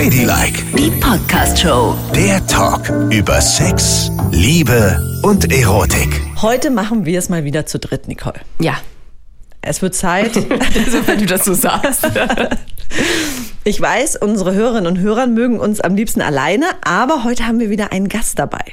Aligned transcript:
Ladylike, 0.00 0.64
Die 0.78 0.90
Podcast-Show. 0.92 1.94
der 2.14 2.46
Talk 2.46 2.88
über 3.12 3.38
Sex, 3.38 4.10
Liebe 4.30 4.98
und 5.22 5.52
Erotik. 5.52 6.22
Heute 6.40 6.70
machen 6.70 7.04
wir 7.04 7.18
es 7.18 7.28
mal 7.28 7.44
wieder 7.44 7.66
zu 7.66 7.78
dritt, 7.78 8.08
Nicole. 8.08 8.40
Ja, 8.58 8.78
Es 9.60 9.82
wird 9.82 9.94
Zeit. 9.94 10.34
also, 10.38 11.06
wenn 11.06 11.18
du 11.18 11.26
das 11.26 11.44
so 11.44 11.52
sagst. 11.52 12.06
Ich 13.64 13.78
weiß, 13.78 14.16
unsere 14.16 14.54
Hörerinnen 14.54 14.86
und 14.86 15.00
Hörer 15.00 15.26
mögen 15.26 15.60
uns 15.60 15.82
am 15.82 15.94
liebsten 15.94 16.22
alleine, 16.22 16.64
aber 16.82 17.22
heute 17.24 17.46
haben 17.46 17.60
wir 17.60 17.68
wieder 17.68 17.92
einen 17.92 18.08
Gast 18.08 18.38
dabei. 18.38 18.64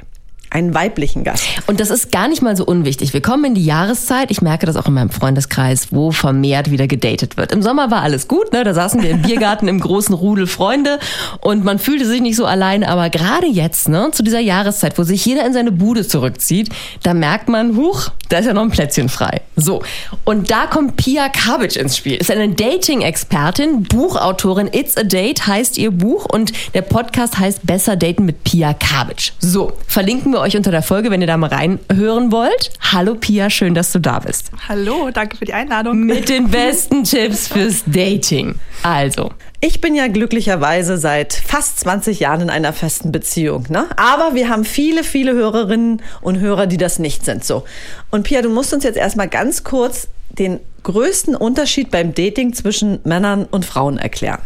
Einen 0.50 0.74
weiblichen 0.74 1.24
Gast. 1.26 1.46
Und 1.68 1.80
das 1.80 1.90
ist 1.90 2.12
gar 2.12 2.30
nicht 2.30 2.42
mal 2.42 2.56
so 2.56 2.66
unwichtig. 2.66 3.14
Wir 3.14 3.22
kommen 3.22 3.44
in 3.44 3.56
die 3.56 3.66
Jahreszeit. 3.66 4.32
Ich 4.32 4.42
merke 4.42 4.66
das 4.66 4.78
auch 4.78 4.88
in 4.88 4.94
meinem 4.94 5.10
Freundeskreis, 5.10 5.88
wo 5.92 6.12
vermehrt 6.12 6.72
wieder 6.72 6.88
gedatet 6.88 7.36
wird. 7.36 7.52
Im 7.52 7.62
Sommer 7.62 7.92
war 7.92 8.02
alles 8.02 8.28
gut, 8.30 8.54
ne? 8.54 8.64
Da 8.64 8.74
saßen 8.74 9.04
wir 9.04 9.10
im 9.10 9.22
Biergarten 9.22 9.68
im 9.68 9.80
großen 9.80 10.16
Rudel 10.16 10.48
Freunde 10.48 11.00
und 11.42 11.66
man 11.66 11.80
fühlte 11.80 12.06
sich 12.06 12.22
nicht 12.22 12.38
so 12.38 12.46
allein. 12.46 12.86
Aber 12.86 13.10
gerade 13.10 13.48
jetzt, 13.48 13.90
ne, 13.90 14.10
zu 14.12 14.24
dieser 14.24 14.40
Jahreszeit, 14.40 14.98
wo 14.98 15.04
sich 15.04 15.26
jeder 15.26 15.46
in 15.46 15.52
seine 15.52 15.72
Bude 15.74 16.08
zurückzieht, 16.08 16.70
da 17.04 17.14
merkt 17.14 17.50
man, 17.50 17.76
huch, 17.76 18.10
da 18.30 18.38
ist 18.38 18.46
ja 18.46 18.54
noch 18.54 18.62
ein 18.62 18.70
Plätzchen 18.72 19.10
frei. 19.10 19.42
So. 19.58 19.82
Und 20.24 20.50
da 20.50 20.68
kommt 20.68 20.96
Pia 20.96 21.30
Kabic 21.30 21.76
ins 21.76 21.98
Spiel. 21.98 22.16
Ist 22.16 22.32
eine 22.32 22.50
Dating-Expertin, 22.50 23.84
Buchautorin. 23.84 24.70
It's 24.72 24.96
a 24.96 25.04
Date 25.04 25.46
heißt 25.46 25.78
ihr 25.78 25.92
Buch 25.92 26.26
und 26.32 26.54
der 26.74 26.84
Podcast 26.84 27.38
heißt 27.38 27.66
Besser 27.66 27.96
Daten 27.98 28.26
mit 28.26 28.44
Pia 28.44 28.74
Kabic. 28.74 29.34
So. 29.40 29.74
Verlinken 29.88 30.32
wir 30.32 30.37
euch 30.40 30.56
unter 30.58 30.72
der 30.72 30.82
Folge, 30.82 31.12
wenn 31.12 31.22
ihr 31.22 31.28
da 31.28 31.38
mal 31.38 31.50
reinhören 31.50 32.32
wollt. 32.32 32.72
Hallo 32.92 33.16
Pia, 33.16 33.50
schön, 33.50 33.74
dass 33.76 33.92
du 33.92 34.00
da 34.00 34.20
bist. 34.20 34.52
Hallo, 34.68 35.10
danke 35.12 35.38
für 35.38 35.46
die 35.46 35.54
Einladung. 35.54 36.02
Mit 36.02 36.30
den 36.30 36.50
besten 36.50 37.04
Tipps 37.04 37.48
fürs 37.48 37.84
Dating. 37.86 38.56
Also, 38.84 39.32
Ich 39.60 39.82
bin 39.82 39.96
ja 39.96 40.08
glücklicherweise 40.08 40.98
seit 40.98 41.34
fast 41.34 41.80
20 41.80 42.20
Jahren 42.20 42.42
in 42.42 42.50
einer 42.52 42.74
festen 42.74 43.12
Beziehung, 43.12 43.66
ne? 43.70 43.88
Aber 43.96 44.36
wir 44.36 44.50
haben 44.50 44.66
viele, 44.66 45.04
viele 45.04 45.34
Hörerinnen 45.34 46.02
und 46.22 46.40
Hörer, 46.40 46.68
die 46.68 46.78
das 46.78 47.00
nicht 47.00 47.26
sind, 47.26 47.44
so. 47.44 47.64
Und 48.12 48.24
Pia, 48.24 48.44
du 48.44 48.50
musst 48.50 48.72
uns 48.74 48.84
jetzt 48.84 48.98
erstmal 48.98 49.28
ganz 49.28 49.64
kurz 49.64 50.10
den 50.30 50.60
größten 50.84 51.36
Unterschied 51.36 51.90
beim 51.90 52.14
Dating 52.14 52.54
zwischen 52.54 53.00
Männern 53.04 53.46
und 53.46 53.66
Frauen 53.66 53.98
erklären. 53.98 54.42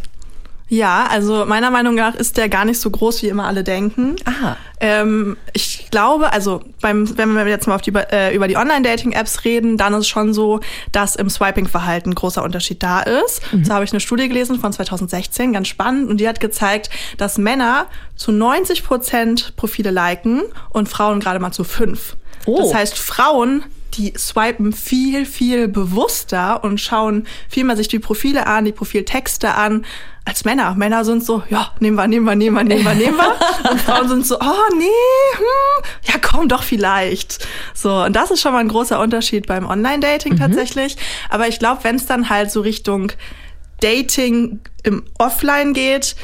Ja, 0.72 1.06
also 1.10 1.46
meiner 1.46 1.70
Meinung 1.70 1.96
nach 1.96 2.16
ist 2.16 2.38
der 2.38 2.48
gar 2.48 2.64
nicht 2.64 2.80
so 2.80 2.90
groß, 2.90 3.24
wie 3.24 3.28
immer 3.28 3.46
alle 3.46 3.62
denken. 3.62 4.16
Aha. 4.24 4.56
Ähm, 4.80 5.36
ich 5.52 5.90
glaube, 5.92 6.32
also 6.32 6.62
beim, 6.80 7.18
wenn 7.18 7.36
wir 7.36 7.46
jetzt 7.46 7.68
mal 7.68 7.78
die, 7.80 7.92
äh, 7.94 8.34
über 8.34 8.48
die 8.48 8.56
Online-Dating-Apps 8.56 9.44
reden, 9.44 9.76
dann 9.76 9.94
ist 9.94 10.00
es 10.00 10.08
schon 10.08 10.34
so, 10.34 10.62
dass 10.94 11.18
im 11.18 11.30
Swiping-Verhalten 11.30 12.12
ein 12.12 12.16
großer 12.16 12.42
Unterschied 12.42 12.82
da 12.82 13.02
ist. 13.02 13.42
Da 13.52 13.74
habe 13.74 13.84
ich 13.84 13.92
eine 13.92 14.00
Studie 14.00 14.30
gelesen 14.30 14.62
von 14.62 14.72
2016, 14.72 15.52
ganz 15.52 15.68
spannend, 15.68 16.10
und 16.10 16.22
die 16.22 16.28
hat 16.30 16.40
gezeigt, 16.40 16.90
dass 17.18 17.38
Männer 17.38 17.88
zu 18.16 18.32
90 18.32 18.86
Prozent 18.86 19.58
Profile 19.58 19.92
liken 19.92 20.42
und 20.70 20.88
Frauen 20.88 21.20
gerade 21.20 21.42
mal 21.42 21.52
zu 21.52 21.66
fünf. 21.66 22.16
Oh. 22.46 22.58
Das 22.58 22.74
heißt, 22.74 22.98
Frauen 22.98 23.66
die 23.94 24.14
swipen 24.18 24.74
viel, 24.74 25.26
viel 25.26 25.68
bewusster 25.68 26.64
und 26.64 26.80
schauen 26.80 27.28
viel 27.50 27.64
mehr 27.64 27.76
sich 27.78 27.88
die 27.88 28.00
Profile 28.00 28.48
an, 28.48 28.66
die 28.66 28.72
Profiltexte 28.72 29.54
an, 29.56 29.86
als 30.24 30.46
Männer. 30.46 30.76
Männer 30.76 31.04
sind 31.04 31.24
so, 31.26 31.44
ja, 31.50 31.72
nehmen 31.80 31.96
wir, 31.96 32.08
nehmen 32.08 32.26
wir, 32.26 32.36
nehmen 32.36 32.56
wir, 32.56 32.64
nehmen 32.64 32.84
wir, 32.86 32.94
nehmen 32.94 33.18
wir. 33.18 33.72
Und 33.72 33.82
Frauen 33.86 34.08
sind 34.08 34.26
so, 34.26 34.40
oh 34.40 34.76
nee, 34.78 34.86
hm, 34.86 35.84
ja 36.04 36.14
komm 36.22 36.48
doch 36.48 36.64
vielleicht. 36.64 37.48
So, 37.74 38.04
und 38.04 38.16
das 38.16 38.32
ist 38.32 38.42
schon 38.42 38.54
mal 38.54 38.60
ein 38.60 38.68
großer 38.68 39.00
Unterschied 39.00 39.48
beim 39.48 39.66
Online-Dating 39.66 40.38
tatsächlich. 40.38 40.96
Aber 41.30 41.48
ich 41.48 41.60
glaube, 41.60 41.84
wenn 41.84 41.96
es 41.96 42.06
dann 42.06 42.30
halt 42.30 42.52
so 42.52 42.62
Richtung 42.62 43.12
Dating 43.82 44.60
im 44.84 45.04
Offline 45.18 45.74
geht, 45.74 46.16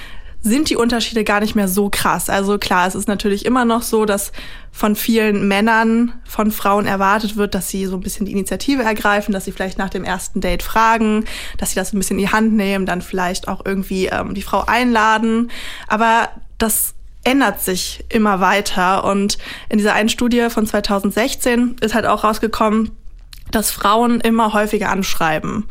sind 0.41 0.69
die 0.69 0.75
Unterschiede 0.75 1.23
gar 1.23 1.39
nicht 1.39 1.55
mehr 1.55 1.67
so 1.67 1.89
krass. 1.89 2.29
Also 2.29 2.57
klar, 2.57 2.87
es 2.87 2.95
ist 2.95 3.07
natürlich 3.07 3.45
immer 3.45 3.65
noch 3.65 3.81
so, 3.81 4.05
dass 4.05 4.31
von 4.71 4.95
vielen 4.95 5.47
Männern 5.47 6.13
von 6.23 6.51
Frauen 6.51 6.85
erwartet 6.85 7.35
wird, 7.35 7.55
dass 7.55 7.69
sie 7.69 7.85
so 7.85 7.95
ein 7.95 8.01
bisschen 8.01 8.25
die 8.25 8.31
Initiative 8.31 8.83
ergreifen, 8.83 9.31
dass 9.33 9.45
sie 9.45 9.51
vielleicht 9.51 9.77
nach 9.77 9.89
dem 9.89 10.03
ersten 10.03 10.39
Date 10.39 10.63
fragen, 10.63 11.25
dass 11.57 11.71
sie 11.71 11.75
das 11.75 11.93
ein 11.93 11.97
bisschen 11.99 12.19
in 12.19 12.25
die 12.25 12.31
Hand 12.31 12.53
nehmen, 12.53 12.85
dann 12.85 13.01
vielleicht 13.01 13.47
auch 13.47 13.65
irgendwie 13.65 14.07
ähm, 14.07 14.33
die 14.35 14.43
Frau 14.43 14.63
einladen. 14.65 15.51
Aber 15.87 16.29
das 16.57 16.93
ändert 17.23 17.61
sich 17.61 18.05
immer 18.09 18.39
weiter. 18.39 19.03
Und 19.03 19.37
in 19.69 19.77
dieser 19.77 19.93
einen 19.93 20.09
Studie 20.09 20.49
von 20.49 20.65
2016 20.65 21.77
ist 21.81 21.93
halt 21.93 22.05
auch 22.05 22.23
rausgekommen, 22.23 22.91
dass 23.51 23.71
Frauen 23.71 24.21
immer 24.21 24.53
häufiger 24.53 24.89
anschreiben. 24.89 25.65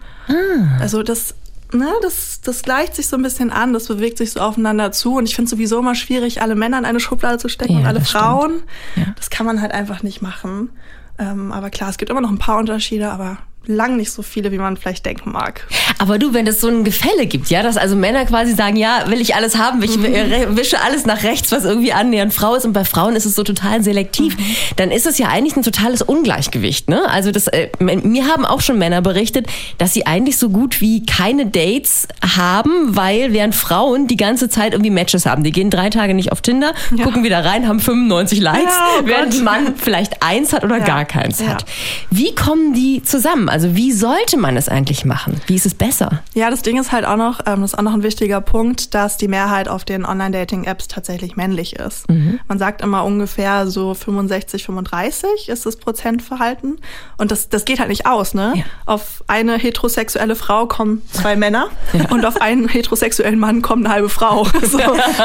Also 0.81 1.03
das, 1.03 1.35
ne, 1.73 1.89
das, 2.03 2.41
das 2.41 2.63
gleicht 2.63 2.95
sich 2.95 3.09
so 3.09 3.17
ein 3.17 3.23
bisschen 3.23 3.51
an, 3.51 3.73
das 3.73 3.89
bewegt 3.89 4.19
sich 4.19 4.33
so 4.33 4.41
aufeinander 4.41 4.93
zu. 4.93 5.17
Und 5.17 5.29
ich 5.29 5.35
finde 5.35 5.51
sowieso 5.51 5.79
immer 5.79 5.95
schwierig, 5.95 6.43
alle 6.43 6.55
Männer 6.55 6.79
in 6.79 6.85
eine 6.85 7.01
Schublade 7.01 7.39
zu 7.39 7.49
stecken 7.49 7.75
Ja, 7.75 7.79
und 7.81 7.87
alle. 7.87 8.01
Frauen. 8.01 8.63
Ja. 8.95 9.07
Das 9.17 9.31
kann 9.31 9.47
man 9.47 9.61
halt 9.61 9.73
einfach 9.73 10.03
nicht 10.03 10.23
machen. 10.23 10.71
Ähm, 11.19 11.53
aber 11.53 11.71
klar, 11.71 11.89
es 11.91 11.99
gibt 11.99 12.11
immer 12.11 12.21
noch 12.21 12.31
ein 12.31 12.39
paar 12.39 12.59
Unterschiede, 12.59 13.11
aber 13.11 13.39
lang 13.67 13.97
nicht 13.97 14.11
so 14.11 14.23
viele, 14.23 14.53
wie 14.53 14.59
man 14.59 14.77
vielleicht 14.77 15.05
denken 15.07 15.33
mag. 15.33 15.67
aber 15.99 16.19
du, 16.19 16.33
wenn 16.35 16.47
es 16.47 16.61
so 16.61 16.69
ein 16.69 16.85
Gefälle 16.85 17.27
gibt, 17.27 17.49
ja, 17.51 17.63
dass 17.63 17.77
also 17.77 17.97
Männer 17.97 18.25
quasi 18.25 18.53
sagen, 18.55 18.77
ja, 18.77 19.05
will 19.09 19.21
ich 19.21 19.35
alles 19.35 19.57
haben, 19.59 19.83
ich 19.83 19.97
äh, 20.03 20.47
wische 20.57 20.81
alles 20.83 21.07
nach 21.07 21.23
rechts, 21.23 21.53
was 21.53 21.65
irgendwie 21.65 21.93
annähernd 21.93 22.33
Frau 22.35 22.55
ist 22.55 22.65
und 22.65 22.73
bei 22.73 22.85
Frauen 22.85 23.17
ist 23.17 23.25
es 23.27 23.35
so 23.35 23.43
total 23.43 23.83
selektiv, 23.83 24.37
dann 24.77 24.91
ist 24.91 25.07
es 25.07 25.19
ja 25.19 25.29
eigentlich 25.29 25.57
ein 25.57 25.63
totales 25.63 26.03
Ungleichgewicht, 26.03 26.89
ne? 26.89 27.09
Also 27.09 27.31
das, 27.33 27.47
äh, 27.49 27.69
mir 27.81 28.27
haben 28.29 28.45
auch 28.45 28.61
schon 28.61 28.79
Männer 28.79 29.03
berichtet, 29.03 29.47
dass 29.79 29.93
sie 29.95 30.07
eigentlich 30.07 30.39
so 30.39 30.49
gut 30.51 30.81
wie 30.81 31.05
keine 31.05 31.47
Dates 31.47 32.09
haben, 32.37 32.97
weil 32.97 33.33
während 33.33 33.55
Frauen 33.55 34.07
die 34.07 34.17
ganze 34.17 34.49
Zeit 34.49 34.73
irgendwie 34.73 34.91
Matches 34.91 35.27
haben. 35.27 35.43
Die 35.45 35.53
gehen 35.53 35.71
drei 35.71 35.91
Tage 35.91 36.15
nicht 36.15 36.33
auf 36.33 36.41
Tinder, 36.41 36.73
gucken 37.03 37.25
wieder 37.25 37.45
rein, 37.45 37.67
haben 37.69 37.81
95 37.81 38.41
Likes, 38.41 38.75
Ja, 38.75 38.87
oh 39.01 39.07
während 39.07 39.35
ein 39.35 39.45
Mann 39.45 39.75
vielleicht 39.77 40.23
eins 40.23 40.53
hat 40.53 40.65
oder 40.65 40.79
Ja. 40.79 40.85
gar 40.85 41.05
keins 41.05 41.41
Ja. 41.41 41.49
hat. 41.49 41.65
Wie 42.11 42.35
kommen 42.35 42.75
die 42.75 43.03
zusammen? 43.03 43.49
Also 43.57 43.75
wie 43.75 43.91
sollte 43.91 44.37
man 44.37 44.55
es 44.59 44.69
eigentlich 44.69 45.07
machen? 45.07 45.41
Wie 45.47 45.55
ist 45.55 45.65
es 45.65 45.73
besser? 45.73 46.23
Ja, 46.35 46.51
das 46.51 46.61
Ding 46.61 46.79
ist 46.79 46.93
halt 46.93 47.07
auch 47.07 47.17
noch, 47.17 47.41
ähm, 47.47 47.63
das 47.63 47.73
ist 47.73 47.79
auch 47.79 47.83
noch 47.83 47.95
ein 47.95 48.03
wichtiger 48.03 48.43
Punkt, 48.43 48.93
dass 48.93 49.17
die 49.17 49.29
Mehrheit 49.29 49.67
auf 49.67 49.87
den 49.87 50.05
Online-Dating-Apps 50.05 50.89
tatsächlich 50.89 51.37
männlich 51.37 51.77
ist. 51.77 52.05
Man 52.07 52.59
sagt 52.59 52.83
immer 52.83 53.03
ungefähr 53.03 53.67
so 53.67 53.95
65, 53.95 54.63
35 54.67 55.49
ist 55.49 55.65
das 55.65 55.77
Prozentverhalten. 55.77 56.77
Und 57.17 57.31
das, 57.31 57.49
das 57.49 57.65
geht 57.65 57.79
halt 57.79 57.89
nicht 57.89 58.05
aus, 58.05 58.35
ne? 58.35 58.53
Ja. 58.57 58.65
Auf 58.85 59.25
eine 59.27 59.57
heterosexuelle 59.57 60.37
Frau 60.37 60.67
kommen 60.67 61.01
zwei 61.11 61.35
Männer 61.37 61.69
und 62.11 62.27
auf 62.27 62.43
einen 62.43 62.69
heterosexuellen 62.69 63.39
Mann 63.39 63.63
kommt 63.63 63.87
eine 63.87 63.95
halbe 63.95 64.11
Frau. 64.11 64.47
So, 64.67 64.79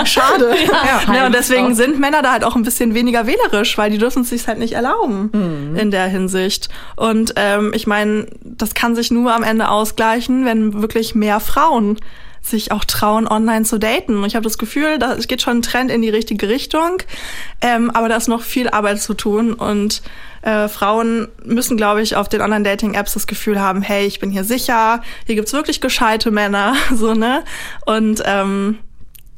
schade. 0.06 0.56
Ja. 0.72 1.08
halbe 1.08 1.26
und 1.26 1.36
deswegen 1.36 1.68
Frau. 1.68 1.74
sind 1.74 2.00
Männer 2.00 2.22
da 2.22 2.32
halt 2.32 2.46
auch 2.46 2.56
ein 2.56 2.64
bisschen 2.64 2.94
weniger 2.94 3.26
wählerisch, 3.26 3.78
weil 3.78 3.90
die 3.90 3.98
dürfen 3.98 4.22
es 4.22 4.30
sich 4.30 4.48
halt 4.48 4.60
nicht 4.60 4.74
erlauben 4.74 5.74
in 5.76 5.90
der 5.90 6.06
Hinsicht. 6.06 6.70
Und 6.96 7.34
ähm, 7.38 7.72
ich 7.74 7.88
meine, 7.88 8.21
das 8.44 8.74
kann 8.74 8.96
sich 8.96 9.12
nur 9.12 9.34
am 9.34 9.44
Ende 9.44 9.70
ausgleichen, 9.70 10.46
wenn 10.46 10.82
wirklich 10.82 11.16
mehr 11.16 11.40
Frauen 11.40 11.98
sich 12.42 12.72
auch 12.72 12.84
trauen, 12.86 13.28
online 13.28 13.66
zu 13.66 13.78
daten. 13.78 14.24
Ich 14.26 14.36
habe 14.36 14.44
das 14.44 14.58
Gefühl, 14.58 14.98
da 14.98 15.14
es 15.14 15.28
geht 15.28 15.42
schon 15.42 15.58
ein 15.58 15.62
Trend 15.62 15.92
in 15.92 16.02
die 16.02 16.10
richtige 16.10 16.50
Richtung, 16.50 17.04
ähm, 17.62 17.92
aber 17.92 18.10
da 18.10 18.16
ist 18.16 18.28
noch 18.28 18.42
viel 18.42 18.68
Arbeit 18.70 19.00
zu 19.00 19.14
tun 19.14 19.54
und 19.54 20.02
äh, 20.42 20.68
Frauen 20.68 21.28
müssen, 21.46 21.78
glaube 21.78 22.02
ich, 22.02 22.16
auf 22.16 22.30
den 22.30 22.42
Online-Dating-Apps 22.42 23.14
das 23.14 23.28
Gefühl 23.28 23.62
haben, 23.62 23.84
hey, 23.84 24.08
ich 24.08 24.20
bin 24.20 24.32
hier 24.32 24.44
sicher, 24.44 25.02
hier 25.28 25.36
gibt's 25.36 25.54
wirklich 25.54 25.82
gescheite 25.82 26.32
Männer, 26.32 26.76
so 26.96 27.14
ne. 27.14 27.44
Und 27.86 28.24
ähm, 28.26 28.80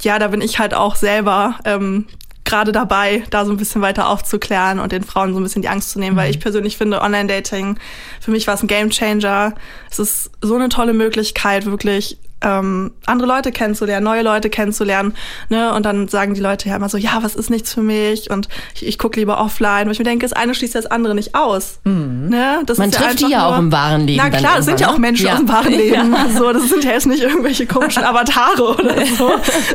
ja, 0.02 0.18
da 0.18 0.30
bin 0.30 0.42
ich 0.42 0.60
halt 0.60 0.74
auch 0.74 0.96
selber 0.96 1.60
ähm, 1.66 2.06
gerade 2.54 2.72
dabei, 2.72 3.24
da 3.32 3.46
so 3.46 3.52
ein 3.52 3.58
bisschen 3.58 3.82
weiter 3.82 4.08
aufzuklären 4.08 4.80
und 4.80 4.92
den 4.92 5.04
Frauen 5.04 5.34
so 5.34 5.40
ein 5.40 5.44
bisschen 5.44 5.64
die 5.64 5.70
Angst 5.70 5.90
zu 5.90 5.98
nehmen, 5.98 6.16
weil 6.16 6.30
ich 6.30 6.40
persönlich 6.40 6.78
finde, 6.78 7.02
Online-Dating, 7.02 7.80
für 8.22 8.30
mich 8.30 8.46
war 8.46 8.54
es 8.54 8.62
ein 8.62 8.68
Gamechanger. 8.68 9.56
Es 9.90 9.98
ist 9.98 10.30
so 10.40 10.54
eine 10.54 10.70
tolle 10.70 10.94
Möglichkeit, 10.94 11.66
wirklich 11.66 12.20
ähm, 12.44 12.92
andere 13.06 13.28
Leute 13.28 13.52
kennenzulernen, 13.52 14.04
neue 14.04 14.22
Leute 14.22 14.50
kennenzulernen. 14.50 15.14
Ne? 15.50 15.74
Und 15.74 15.86
dann 15.86 16.08
sagen 16.08 16.34
die 16.34 16.42
Leute 16.42 16.70
ja 16.70 16.76
immer 16.76 16.90
so, 16.90 16.98
ja, 16.98 17.20
was 17.22 17.36
ist 17.36 17.50
nichts 17.50 17.74
für 17.74 17.82
mich? 17.82 18.30
Und 18.30 18.50
ich, 18.76 18.86
ich 18.86 18.98
gucke 19.00 19.20
lieber 19.20 19.40
offline. 19.40 19.86
Weil 19.86 19.94
ich 19.94 20.00
mir 20.00 20.06
denke, 20.06 20.26
das 20.26 20.34
eine 20.34 20.54
schließt 20.54 20.76
das 20.76 20.86
andere 20.86 21.16
nicht 21.16 21.36
aus. 21.36 21.80
Ne? 21.86 22.62
Das 22.66 22.78
Man 22.78 22.90
ist 22.90 22.96
trifft 22.98 23.20
die 23.22 23.26
einfach 23.26 23.30
ja 23.30 23.46
auch 23.46 23.50
nur- 23.52 23.60
im 23.60 23.72
wahren 23.72 24.06
Leben 24.08 24.22
Na 24.24 24.30
klar, 24.30 24.58
das 24.58 24.66
sind 24.66 24.80
ja 24.80 24.88
auch 24.90 24.94
ne? 24.94 25.00
Menschen 25.00 25.26
Ja. 25.26 25.34
aus 25.34 25.40
dem 25.40 25.50
wahren 25.50 25.72
Leben. 25.72 26.14
Ja. 26.14 26.30
So, 26.38 26.52
das 26.52 26.70
sind 26.70 26.84
ja 26.84 26.92
jetzt 26.92 27.08
nicht 27.08 27.24
irgendwelche 27.24 27.66
komischen 27.66 28.04
Avatare 28.06 28.64
oder 28.76 29.06
so, 29.06 29.32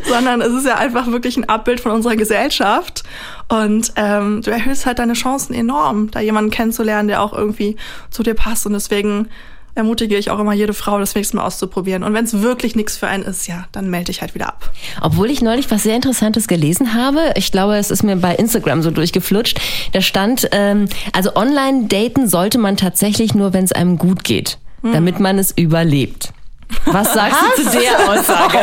sondern 0.09 0.41
es 0.43 0.53
ist 0.53 0.67
ja 0.67 0.77
einfach 0.77 1.07
wirklich 1.09 1.37
ein 1.37 1.49
Abbild 1.49 1.81
von 1.81 1.93
unserer 1.93 2.17
Gesellschaft. 2.17 3.03
Und 3.49 3.93
ähm, 3.97 4.43
du 4.43 4.51
erhöhst 4.51 4.85
halt 4.85 4.99
deine 4.99 5.15
Chancen 5.15 5.55
enorm, 5.55 6.11
da 6.11 6.21
jemanden 6.21 6.51
kennenzulernen, 6.51 7.09
der 7.09 7.23
auch 7.23 7.33
irgendwie 7.33 7.77
zu 8.11 8.23
dir 8.23 8.35
passt. 8.35 8.67
Und 8.67 8.75
deswegen 8.75 9.29
ermutige 9.79 10.17
ich 10.17 10.31
auch 10.31 10.39
immer 10.39 10.53
jede 10.53 10.75
Frau, 10.75 10.99
das 10.99 11.15
nächste 11.15 11.37
Mal 11.37 11.45
auszuprobieren. 11.45 12.03
Und 12.03 12.13
wenn 12.15 12.25
es 12.25 12.43
wirklich 12.43 12.77
nichts 12.77 12.97
für 12.97 13.07
einen 13.07 13.25
ist, 13.25 13.47
ja, 13.47 13.67
dann 13.73 13.89
melde 13.89 14.11
ich 14.11 14.21
halt 14.21 14.35
wieder 14.35 14.49
ab. 14.49 14.71
Obwohl 15.01 15.31
ich 15.31 15.41
neulich 15.41 15.71
was 15.71 15.85
sehr 15.85 15.97
Interessantes 15.97 16.49
gelesen 16.49 16.95
habe. 16.95 17.33
Ich 17.37 17.53
glaube, 17.53 17.77
es 17.77 17.91
ist 17.91 18.03
mir 18.03 18.17
bei 18.17 18.35
Instagram 18.35 18.83
so 18.83 18.91
durchgeflutscht. 18.91 19.61
Da 19.93 20.01
stand, 20.01 20.49
ähm, 20.53 20.87
also 21.13 21.35
online 21.37 21.87
daten 21.87 22.29
sollte 22.29 22.59
man 22.59 22.77
tatsächlich 22.77 23.35
nur, 23.35 23.53
wenn 23.53 23.65
es 23.65 23.73
einem 23.73 23.99
gut 23.99 24.25
geht, 24.25 24.59
damit 24.83 25.21
man 25.21 25.39
es 25.39 25.53
überlebt. 25.57 26.33
Was 26.85 27.15
sagst 27.15 27.41
du 27.57 27.63
zu 27.65 27.79
der 27.79 28.11
Aussage? 28.11 28.59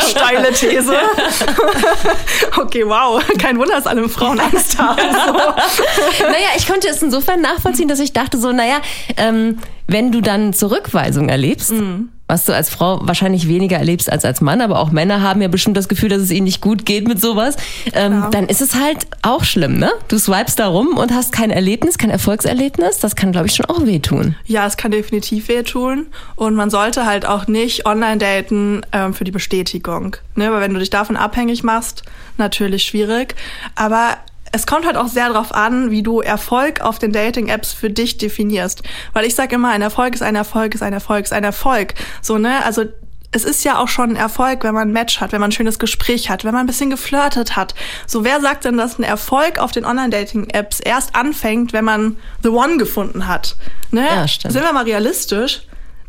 Steile 0.06 0.52
These. 0.52 0.94
okay, 2.58 2.86
wow. 2.86 3.22
Kein 3.38 3.58
Wunder, 3.58 3.76
dass 3.76 3.86
alle 3.86 4.08
Frauen 4.08 4.38
Angst 4.38 4.78
haben. 4.78 5.00
So. 5.00 5.32
Naja, 6.24 6.48
ich 6.56 6.66
konnte 6.66 6.88
es 6.88 7.02
insofern 7.02 7.40
nachvollziehen, 7.40 7.88
dass 7.88 8.00
ich 8.00 8.12
dachte 8.12 8.38
so, 8.38 8.52
naja, 8.52 8.80
ähm, 9.16 9.58
wenn 9.86 10.12
du 10.12 10.20
dann 10.20 10.52
Zurückweisung 10.52 11.28
erlebst, 11.28 11.72
Mhm. 11.72 12.08
was 12.28 12.44
du 12.44 12.52
als 12.52 12.70
Frau 12.70 12.98
wahrscheinlich 13.04 13.46
weniger 13.46 13.76
erlebst 13.76 14.10
als 14.10 14.24
als 14.24 14.40
Mann, 14.40 14.60
aber 14.60 14.80
auch 14.80 14.90
Männer 14.90 15.22
haben 15.22 15.40
ja 15.42 15.46
bestimmt 15.48 15.76
das 15.76 15.86
Gefühl, 15.88 16.08
dass 16.08 16.20
es 16.20 16.32
ihnen 16.32 16.42
nicht 16.44 16.60
gut 16.60 16.84
geht 16.84 17.06
mit 17.06 17.20
sowas, 17.20 17.56
ähm, 17.94 18.12
Genau. 18.14 18.30
dann 18.30 18.46
ist 18.48 18.60
es 18.60 18.74
halt 18.74 19.06
auch 19.22 19.44
schlimm, 19.44 19.78
ne? 19.78 19.92
Du 20.08 20.18
swipest 20.18 20.58
da 20.58 20.66
rum 20.66 20.96
und 20.96 21.12
hast 21.14 21.30
kein 21.30 21.50
Erlebnis, 21.52 21.98
kein 21.98 22.10
Erfolgserlebnis, 22.10 22.98
das 22.98 23.14
kann, 23.14 23.30
glaube 23.30 23.46
ich, 23.46 23.54
schon 23.54 23.66
auch 23.66 23.86
wehtun. 23.86 24.34
Ja, 24.44 24.66
es 24.66 24.76
kann 24.76 24.90
definitiv 24.90 25.48
wehtun. 25.48 26.06
Und 26.34 26.56
man 26.56 26.68
sollte 26.70 27.06
halt 27.06 27.24
auch 27.26 27.46
nicht 27.46 27.86
online 27.86 28.18
daten 28.18 28.82
ähm, 28.92 29.14
für 29.14 29.22
die 29.22 29.30
Bestätigung. 29.30 30.16
Ne? 30.34 30.50
Weil 30.52 30.60
wenn 30.62 30.74
du 30.74 30.80
dich 30.80 30.90
davon 30.90 31.16
abhängig 31.16 31.62
machst, 31.62 32.02
natürlich 32.38 32.82
schwierig. 32.82 33.36
Aber 33.76 34.16
es 34.52 34.66
kommt 34.66 34.86
halt 34.86 34.96
auch 34.96 35.08
sehr 35.08 35.28
darauf 35.28 35.54
an, 35.54 35.90
wie 35.90 36.02
du 36.02 36.20
Erfolg 36.20 36.80
auf 36.80 36.98
den 36.98 37.12
Dating-Apps 37.12 37.72
für 37.72 37.90
dich 37.90 38.18
definierst. 38.18 38.82
Weil 39.12 39.24
ich 39.24 39.34
sage 39.34 39.56
immer, 39.56 39.70
ein 39.70 39.82
Erfolg 39.82 40.14
ist 40.14 40.22
ein 40.22 40.34
Erfolg, 40.34 40.74
ist 40.74 40.82
ein 40.82 40.92
Erfolg, 40.92 41.24
ist 41.24 41.32
ein 41.32 41.44
Erfolg. 41.44 41.94
So, 42.22 42.38
ne? 42.38 42.64
Also 42.64 42.84
es 43.32 43.44
ist 43.44 43.64
ja 43.64 43.78
auch 43.78 43.88
schon 43.88 44.10
ein 44.10 44.16
Erfolg, 44.16 44.64
wenn 44.64 44.74
man 44.74 44.88
ein 44.88 44.92
Match 44.92 45.20
hat, 45.20 45.32
wenn 45.32 45.40
man 45.40 45.50
ein 45.50 45.52
schönes 45.52 45.78
Gespräch 45.78 46.30
hat, 46.30 46.44
wenn 46.44 46.52
man 46.52 46.60
ein 46.60 46.66
bisschen 46.66 46.90
geflirtet 46.90 47.56
hat. 47.56 47.74
So, 48.06 48.24
wer 48.24 48.40
sagt 48.40 48.64
denn, 48.64 48.78
dass 48.78 48.98
ein 48.98 49.02
Erfolg 49.02 49.58
auf 49.58 49.72
den 49.72 49.84
Online-Dating-Apps 49.84 50.80
erst 50.80 51.14
anfängt, 51.14 51.72
wenn 51.72 51.84
man 51.84 52.16
The 52.42 52.48
One 52.48 52.78
gefunden 52.78 53.26
hat? 53.26 53.56
Ne? 53.90 54.06
Ja, 54.06 54.28
stimmt. 54.28 54.52
Sind 54.52 54.62
wir 54.62 54.72
mal 54.72 54.84
realistisch? 54.84 55.62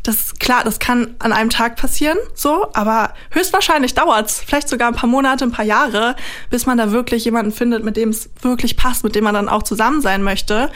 Das 0.07 0.35
klar, 0.39 0.63
das 0.63 0.79
kann 0.79 1.15
an 1.19 1.33
einem 1.33 1.49
Tag 1.49 1.75
passieren, 1.75 2.17
so, 2.33 2.69
aber 2.71 3.13
höchstwahrscheinlich 3.31 3.93
dauert's 3.93 4.39
vielleicht 4.39 4.69
sogar 4.69 4.87
ein 4.87 4.95
paar 4.95 5.09
Monate, 5.09 5.43
ein 5.43 5.51
paar 5.51 5.65
Jahre, 5.65 6.15
bis 6.49 6.65
man 6.65 6.77
da 6.77 6.93
wirklich 6.93 7.25
jemanden 7.25 7.51
findet, 7.51 7.83
mit 7.83 7.97
dem 7.97 8.07
es 8.07 8.29
wirklich 8.41 8.77
passt, 8.77 9.03
mit 9.03 9.15
dem 9.15 9.25
man 9.25 9.33
dann 9.33 9.49
auch 9.49 9.63
zusammen 9.63 9.99
sein 9.99 10.23
möchte. 10.23 10.71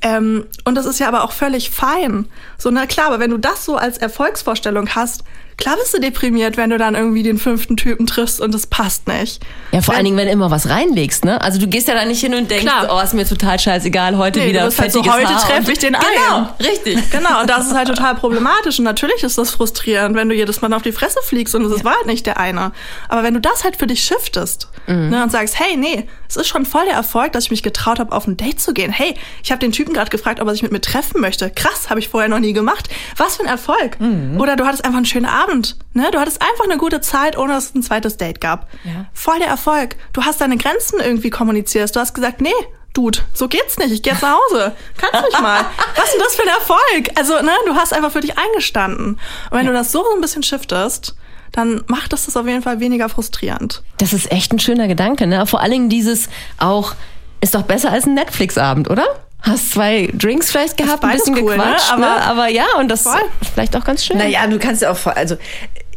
Ähm, 0.00 0.46
und 0.64 0.76
das 0.76 0.86
ist 0.86 1.00
ja 1.00 1.08
aber 1.08 1.24
auch 1.24 1.32
völlig 1.32 1.70
fein. 1.70 2.26
So, 2.56 2.70
na 2.70 2.86
klar, 2.86 3.08
aber 3.08 3.18
wenn 3.18 3.30
du 3.30 3.38
das 3.38 3.64
so 3.64 3.74
als 3.74 3.98
Erfolgsvorstellung 3.98 4.90
hast, 4.90 5.24
klar 5.58 5.76
bist 5.76 5.92
du 5.92 6.00
deprimiert, 6.00 6.56
wenn 6.56 6.70
du 6.70 6.78
dann 6.78 6.94
irgendwie 6.94 7.22
den 7.22 7.36
fünften 7.36 7.76
Typen 7.76 8.06
triffst 8.06 8.40
und 8.40 8.54
es 8.54 8.66
passt 8.66 9.06
nicht. 9.08 9.40
Ja, 9.72 9.82
vor 9.82 9.92
Wenn- 9.92 9.96
allen 9.96 10.04
Dingen, 10.06 10.16
wenn 10.16 10.26
du 10.26 10.32
immer 10.32 10.50
was 10.50 10.68
reinlegst, 10.70 11.24
ne? 11.26 11.40
Also 11.42 11.58
du 11.58 11.66
gehst 11.66 11.88
ja 11.88 11.94
da 11.94 12.04
nicht 12.06 12.20
hin 12.20 12.32
und 12.34 12.50
denkst, 12.50 12.64
Klar. 12.64 12.88
oh, 12.96 13.00
ist 13.04 13.12
mir 13.12 13.26
total 13.26 13.58
scheißegal, 13.58 14.16
heute 14.16 14.38
Nee, 14.38 14.48
wieder 14.48 14.60
du 14.60 14.66
bist 14.66 14.80
halt 14.80 14.92
so, 14.92 15.04
heute 15.04 15.24
treffe 15.46 15.72
ich 15.72 15.78
den 15.78 15.92
Genau, 15.94 16.36
einen. 16.36 16.46
richtig. 16.66 16.98
Genau, 17.10 17.40
und 17.42 17.50
das 17.50 17.66
ist 17.66 17.74
halt 17.74 17.88
total 17.88 18.14
problematisch. 18.14 18.78
Und 18.78 18.84
natürlich 18.84 19.22
ist 19.24 19.36
das 19.36 19.50
frustrierend, 19.50 20.16
wenn 20.16 20.28
du 20.28 20.34
jedes 20.34 20.60
Mal 20.60 20.72
auf 20.72 20.82
die 20.82 20.92
Fresse 20.92 21.18
fliegst 21.22 21.54
und 21.54 21.64
es 21.64 21.84
war 21.84 21.94
halt 21.96 22.06
nicht 22.06 22.24
der 22.26 22.38
eine. 22.38 22.72
Aber 23.08 23.22
wenn 23.24 23.34
du 23.34 23.40
das 23.40 23.64
halt 23.64 23.76
für 23.76 23.86
dich 23.86 24.02
shiftest 24.04 24.68
ne, 24.88 25.22
und 25.22 25.30
sagst, 25.30 25.58
hey, 25.58 25.76
nee, 25.76 26.08
es 26.28 26.36
ist 26.36 26.48
schon 26.48 26.66
voll 26.66 26.84
der 26.86 26.94
Erfolg, 26.94 27.32
dass 27.32 27.44
ich 27.44 27.50
mich 27.50 27.62
getraut 27.62 27.98
habe, 27.98 28.12
auf 28.12 28.26
ein 28.26 28.36
Date 28.36 28.60
zu 28.60 28.72
gehen. 28.72 28.90
Hey, 28.90 29.14
ich 29.42 29.50
habe 29.50 29.60
den 29.60 29.72
Typen 29.72 29.94
gerade 29.94 30.10
gefragt, 30.10 30.40
ob 30.40 30.48
er 30.48 30.52
sich 30.52 30.62
mit 30.62 30.72
mir 30.72 30.80
treffen 30.80 31.20
möchte. 31.20 31.50
Krass, 31.50 31.90
habe 31.90 32.00
ich 32.00 32.08
vorher 32.08 32.28
noch 32.28 32.38
nie 32.38 32.52
gemacht. 32.52 32.88
Was 33.16 33.36
für 33.36 33.42
ein 33.42 33.48
Erfolg. 33.48 33.98
Oder 34.38 34.56
du 34.56 34.66
hattest 34.66 34.84
einfach 34.84 34.96
einen 34.96 35.06
schönen 35.06 35.26
Abend. 35.26 35.76
Ne? 35.92 36.08
Du 36.10 36.18
hattest 36.18 36.40
einfach 36.42 36.64
eine 36.64 36.78
gute 36.78 37.00
Zeit, 37.00 37.36
ohne 37.36 37.52
dass 37.52 37.66
es 37.66 37.74
ein 37.74 37.82
zweites 37.82 38.16
Date 38.16 38.40
gab. 38.40 38.68
Ja. 38.84 39.06
Voll 39.12 39.38
der 39.38 39.48
Erfolg. 39.48 39.96
Du 40.12 40.22
hast 40.22 40.40
deine 40.40 40.56
Grenzen 40.56 41.00
irgendwie 41.00 41.30
kommuniziert. 41.30 41.94
Du 41.94 42.00
hast 42.00 42.14
gesagt, 42.14 42.40
nee, 42.40 42.50
Dude, 42.94 43.18
so 43.32 43.46
geht's 43.48 43.78
nicht. 43.78 43.92
Ich 43.92 44.02
gehe 44.02 44.12
jetzt 44.12 44.22
nach 44.22 44.38
Hause. 44.50 44.72
Kannst 44.96 45.24
mich 45.24 45.40
mal. 45.40 45.64
Was 45.94 46.06
ist 46.06 46.14
denn 46.14 46.22
das 46.22 46.34
für 46.34 46.42
ein 46.42 46.48
Erfolg? 46.48 47.10
Also, 47.16 47.34
ne, 47.42 47.52
du 47.66 47.74
hast 47.74 47.92
einfach 47.92 48.10
für 48.10 48.20
dich 48.20 48.36
eingestanden. 48.36 49.20
Und 49.50 49.58
wenn 49.58 49.66
du 49.66 49.72
das 49.72 49.92
so 49.92 50.04
ein 50.14 50.20
bisschen 50.20 50.42
shiftest, 50.42 51.14
dann 51.58 51.82
macht 51.88 52.12
es 52.12 52.26
das 52.26 52.36
auf 52.36 52.46
jeden 52.46 52.62
Fall 52.62 52.80
weniger 52.80 53.08
frustrierend. 53.08 53.82
Das 53.98 54.12
ist 54.12 54.30
echt 54.32 54.52
ein 54.52 54.58
schöner 54.58 54.88
Gedanke, 54.88 55.26
ne? 55.26 55.46
Vor 55.46 55.60
allen 55.60 55.72
Dingen 55.72 55.88
dieses 55.88 56.28
auch, 56.58 56.94
ist 57.40 57.54
doch 57.54 57.62
besser 57.62 57.90
als 57.92 58.06
ein 58.06 58.14
Netflix-Abend, 58.14 58.88
oder? 58.88 59.04
Hast 59.42 59.70
zwei 59.72 60.08
Drinks 60.14 60.50
vielleicht 60.50 60.76
gehabt, 60.76 61.04
ein 61.04 61.12
bisschen 61.12 61.34
cool, 61.38 61.56
ne? 61.56 61.62
gequatscht, 61.64 61.96
ne? 61.98 62.06
Aber- 62.06 62.22
aber 62.24 62.48
ja, 62.48 62.66
und 62.78 62.88
das 62.88 63.02
Voll. 63.02 63.20
ist 63.40 63.50
vielleicht 63.52 63.76
auch 63.76 63.84
ganz 63.84 64.04
schön. 64.04 64.18
Naja, 64.18 64.46
du 64.46 64.58
kannst 64.58 64.82
ja 64.82 64.90
auch, 64.90 64.96
voll- 64.96 65.12
also 65.14 65.36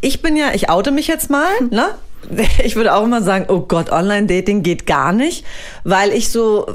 ich 0.01 0.21
bin 0.21 0.35
ja, 0.35 0.53
ich 0.53 0.69
oute 0.69 0.91
mich 0.91 1.07
jetzt 1.07 1.29
mal, 1.29 1.47
ne? 1.69 1.89
Ich 2.63 2.75
würde 2.75 2.93
auch 2.93 3.03
immer 3.03 3.23
sagen, 3.23 3.45
oh 3.49 3.61
Gott, 3.61 3.91
Online-Dating 3.91 4.61
geht 4.61 4.85
gar 4.85 5.11
nicht, 5.11 5.43
weil 5.83 6.11
ich 6.11 6.29
so 6.29 6.67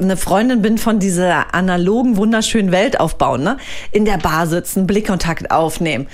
eine 0.00 0.16
Freundin 0.16 0.60
bin 0.62 0.78
von 0.78 0.98
dieser 1.00 1.54
analogen, 1.54 2.16
wunderschönen 2.16 2.70
Welt 2.72 2.98
aufbauen, 3.00 3.42
ne? 3.42 3.56
In 3.92 4.04
der 4.04 4.18
Bar 4.18 4.46
sitzen, 4.48 4.86
Blickkontakt 4.88 5.50
aufnehmen. 5.52 6.06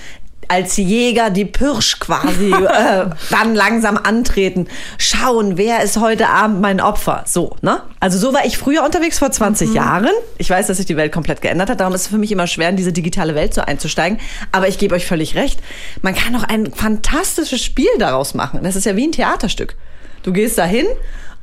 Als 0.47 0.77
Jäger 0.77 1.29
die 1.29 1.45
Pirsch 1.45 1.99
quasi 1.99 2.51
äh, 2.53 3.05
dann 3.29 3.55
langsam 3.55 3.97
antreten, 3.97 4.67
schauen, 4.97 5.57
wer 5.57 5.83
ist 5.83 5.99
heute 5.99 6.29
Abend 6.29 6.61
mein 6.61 6.81
Opfer. 6.81 7.23
So, 7.25 7.55
ne? 7.61 7.81
Also 7.99 8.17
so 8.17 8.33
war 8.33 8.45
ich 8.45 8.57
früher 8.57 8.83
unterwegs 8.83 9.19
vor 9.19 9.31
20 9.31 9.73
Jahren. 9.73 10.11
Ich 10.37 10.49
weiß, 10.49 10.67
dass 10.67 10.77
sich 10.77 10.85
die 10.85 10.97
Welt 10.97 11.11
komplett 11.11 11.41
geändert 11.41 11.69
hat. 11.69 11.79
Darum 11.79 11.93
ist 11.93 12.01
es 12.01 12.07
für 12.07 12.17
mich 12.17 12.31
immer 12.31 12.47
schwer, 12.47 12.69
in 12.69 12.77
diese 12.77 12.93
digitale 12.93 13.35
Welt 13.35 13.53
so 13.53 13.61
einzusteigen. 13.61 14.19
Aber 14.51 14.67
ich 14.67 14.77
gebe 14.77 14.95
euch 14.95 15.05
völlig 15.05 15.35
recht. 15.35 15.59
Man 16.01 16.15
kann 16.15 16.35
auch 16.35 16.43
ein 16.43 16.71
fantastisches 16.73 17.63
Spiel 17.63 17.89
daraus 17.99 18.33
machen. 18.33 18.61
Das 18.63 18.75
ist 18.75 18.85
ja 18.85 18.95
wie 18.95 19.07
ein 19.07 19.11
Theaterstück. 19.11 19.75
Du 20.23 20.33
gehst 20.33 20.57
dahin 20.57 20.87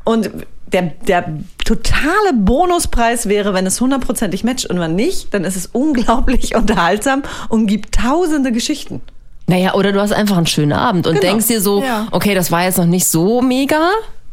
und 0.05 0.31
der, 0.73 0.83
der 1.07 1.25
totale 1.65 2.33
Bonuspreis 2.35 3.29
wäre, 3.29 3.55
wenn 3.55 3.67
es 3.67 3.81
hundertprozentig 3.81 4.45
matcht 4.45 4.67
und 4.67 4.79
wenn 4.81 4.95
nicht, 4.95 5.33
dann 5.35 5.45
ist 5.45 5.57
es 5.57 5.67
unglaublich 5.67 6.55
unterhaltsam 6.57 7.23
und 7.49 7.67
gibt 7.67 7.95
tausende 7.95 8.53
Geschichten. 8.53 9.01
Naja, 9.47 9.75
oder 9.75 9.93
du 9.93 10.01
hast 10.01 10.13
einfach 10.13 10.37
einen 10.37 10.47
schönen 10.47 10.73
Abend 10.73 11.07
und 11.07 11.15
Genau. 11.15 11.27
denkst 11.33 11.49
dir 11.49 11.61
so, 11.61 11.83
Ja. 11.83 12.07
okay, 12.13 12.35
das 12.35 12.51
war 12.53 12.65
jetzt 12.65 12.79
noch 12.79 12.87
nicht 12.87 13.07
so 13.09 13.43
mega, 13.43 13.91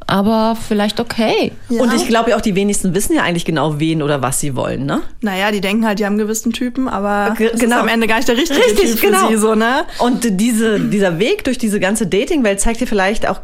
aber 0.07 0.55
vielleicht 0.67 0.99
okay. 0.99 1.51
Ja. 1.69 1.81
Und 1.83 1.93
ich 1.93 2.07
glaube 2.07 2.31
ja 2.31 2.37
auch, 2.37 2.41
die 2.41 2.55
wenigsten 2.55 2.95
wissen 2.95 3.15
ja 3.15 3.23
eigentlich 3.23 3.45
genau, 3.45 3.79
wen 3.79 4.01
oder 4.01 4.21
was 4.21 4.39
sie 4.39 4.55
wollen, 4.55 4.85
ne? 4.85 5.01
Naja, 5.21 5.51
die 5.51 5.61
denken 5.61 5.85
halt, 5.85 5.99
die 5.99 6.05
haben 6.05 6.13
einen 6.13 6.19
gewissen 6.19 6.51
Typen, 6.53 6.87
aber 6.87 7.35
Ge- 7.37 7.49
das 7.51 7.59
genau. 7.59 7.75
ist 7.77 7.81
am 7.83 7.87
Ende 7.89 8.07
gar 8.07 8.15
nicht 8.17 8.27
der 8.27 8.37
richtige 8.37 8.59
Richtig, 8.59 8.91
Typ 8.91 9.01
genau. 9.01 9.27
für 9.27 9.33
sie, 9.35 9.37
so, 9.37 9.55
ne? 9.55 9.85
Und 9.99 10.39
diese, 10.39 10.79
dieser 10.79 11.19
Weg 11.19 11.43
durch 11.43 11.57
diese 11.57 11.79
ganze 11.79 12.07
Dating-Welt 12.07 12.59
zeigt 12.59 12.79
dir 12.81 12.87
vielleicht 12.87 13.27
auch, 13.27 13.41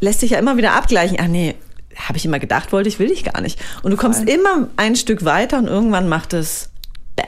lässt 0.00 0.20
sich 0.20 0.32
ja 0.32 0.38
immer 0.38 0.56
wieder 0.56 0.72
abgleichen. 0.72 1.16
Ach 1.20 1.26
nee, 1.28 1.54
habe 1.96 2.16
ich 2.18 2.24
immer 2.24 2.38
gedacht, 2.38 2.72
wollte 2.72 2.88
ich, 2.88 2.98
will 2.98 3.10
ich 3.10 3.24
gar 3.24 3.40
nicht. 3.40 3.58
Und 3.82 3.90
du 3.90 3.96
kommst 3.96 4.28
immer 4.28 4.68
ein 4.76 4.96
Stück 4.96 5.24
weiter 5.24 5.58
und 5.58 5.66
irgendwann 5.66 6.08
macht 6.08 6.32
es. 6.32 6.70
bäh. 7.16 7.22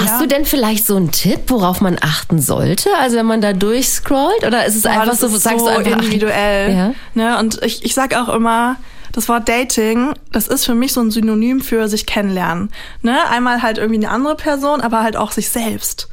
Hast 0.00 0.12
Ja. 0.12 0.18
du 0.20 0.26
denn 0.28 0.44
vielleicht 0.46 0.86
so 0.86 0.96
einen 0.96 1.12
Tipp, 1.12 1.40
worauf 1.48 1.80
man 1.82 1.98
achten 2.00 2.40
sollte? 2.40 2.88
Also 3.00 3.16
wenn 3.16 3.26
man 3.26 3.40
da 3.42 3.52
durchscrollt 3.52 4.44
oder 4.46 4.64
ist 4.64 4.76
es 4.76 4.82
Boah, 4.82 4.90
einfach 4.90 5.06
das 5.06 5.20
so, 5.20 5.26
ist 5.26 5.42
sagst 5.42 5.60
so 5.60 5.66
du 5.66 5.70
einfach 5.76 5.92
ach, 5.98 6.02
individuell. 6.04 6.74
Ja. 6.74 6.94
Ne? 7.14 7.38
Und 7.38 7.62
ich, 7.62 7.84
ich 7.84 7.94
sag 7.94 8.14
auch 8.16 8.30
immer, 8.30 8.76
das 9.12 9.28
Wort 9.28 9.46
Dating, 9.48 10.14
das 10.32 10.48
ist 10.48 10.64
für 10.64 10.74
mich 10.74 10.92
so 10.94 11.00
ein 11.02 11.10
Synonym 11.10 11.60
für 11.60 11.88
sich 11.88 12.06
kennenlernen. 12.06 12.70
Ne? 13.02 13.16
Einmal 13.28 13.60
halt 13.62 13.76
irgendwie 13.78 13.96
eine 14.04 14.10
andere 14.10 14.36
Person, 14.36 14.80
aber 14.80 15.02
halt 15.02 15.16
auch 15.16 15.32
sich 15.32 15.48
selbst. 15.50 16.08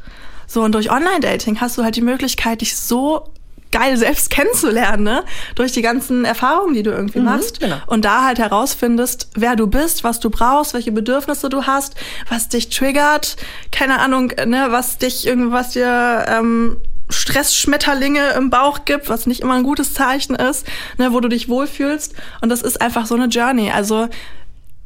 So, 0.47 0.61
und 0.61 0.73
durch 0.73 0.91
Online-Dating 0.91 1.61
hast 1.61 1.77
du 1.77 1.83
halt 1.83 1.95
die 1.95 2.01
Möglichkeit, 2.01 2.61
dich 2.61 2.75
so 2.75 3.29
geil 3.73 3.97
selbst 3.97 4.29
kennenzulernen, 4.29 5.03
ne? 5.03 5.23
Durch 5.55 5.73
die 5.73 5.81
ganzen 5.81 6.23
Erfahrungen, 6.23 6.73
die 6.73 6.83
du 6.83 6.91
irgendwie 6.91 7.19
machst. 7.19 7.59
genau. 7.59 7.77
Und 7.87 8.05
da 8.05 8.23
halt 8.23 8.39
herausfindest, 8.39 9.29
wer 9.35 9.55
du 9.55 9.67
bist, 9.67 10.03
was 10.03 10.19
du 10.19 10.29
brauchst, 10.29 10.73
welche 10.73 10.91
Bedürfnisse 10.91 11.49
du 11.49 11.63
hast, 11.63 11.95
was 12.29 12.47
dich 12.47 12.69
triggert, 12.69 13.35
keine 13.71 13.99
Ahnung, 13.99 14.31
ne, 14.45 14.67
was 14.69 14.99
dich 14.99 15.27
irgendwas 15.27 15.71
dir 15.71 16.25
ähm, 16.29 16.77
Stressschmetterlinge 17.09 18.33
im 18.37 18.49
Bauch 18.49 18.85
gibt, 18.85 19.09
was 19.09 19.25
nicht 19.27 19.41
immer 19.41 19.55
ein 19.55 19.63
gutes 19.63 19.93
Zeichen 19.93 20.35
ist, 20.35 20.65
ne, 20.97 21.11
wo 21.11 21.19
du 21.19 21.27
dich 21.27 21.49
wohlfühlst. 21.49 22.13
Und 22.41 22.49
das 22.49 22.61
ist 22.61 22.79
einfach 22.81 23.07
so 23.07 23.15
eine 23.15 23.25
Journey. 23.25 23.71
Also 23.71 24.07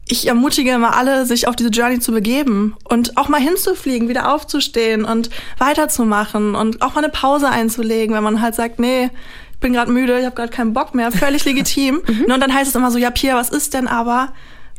ich 0.09 0.27
ermutige 0.27 0.71
immer 0.71 0.95
alle, 0.95 1.25
sich 1.25 1.47
auf 1.47 1.55
diese 1.55 1.69
Journey 1.69 1.99
zu 1.99 2.11
begeben 2.11 2.75
und 2.85 3.17
auch 3.17 3.27
mal 3.29 3.41
hinzufliegen, 3.41 4.07
wieder 4.09 4.33
aufzustehen 4.33 5.03
und 5.05 5.29
weiterzumachen 5.57 6.55
und 6.55 6.81
auch 6.81 6.95
mal 6.95 7.03
eine 7.03 7.11
Pause 7.11 7.49
einzulegen, 7.49 8.15
wenn 8.15 8.23
man 8.23 8.41
halt 8.41 8.55
sagt, 8.55 8.79
nee, 8.79 9.09
ich 9.51 9.59
bin 9.59 9.73
gerade 9.73 9.91
müde, 9.91 10.17
ich 10.19 10.25
habe 10.25 10.35
gerade 10.35 10.51
keinen 10.51 10.73
Bock 10.73 10.95
mehr, 10.95 11.11
völlig 11.11 11.43
legitim. 11.45 12.01
Ne, 12.27 12.33
Und 12.33 12.39
dann 12.41 12.53
heißt 12.53 12.69
es 12.69 12.75
immer 12.75 12.91
so, 12.91 12.97
ja 12.97 13.11
Pia, 13.11 13.35
was 13.35 13.49
ist 13.49 13.73
denn 13.73 13.87
aber, 13.87 14.29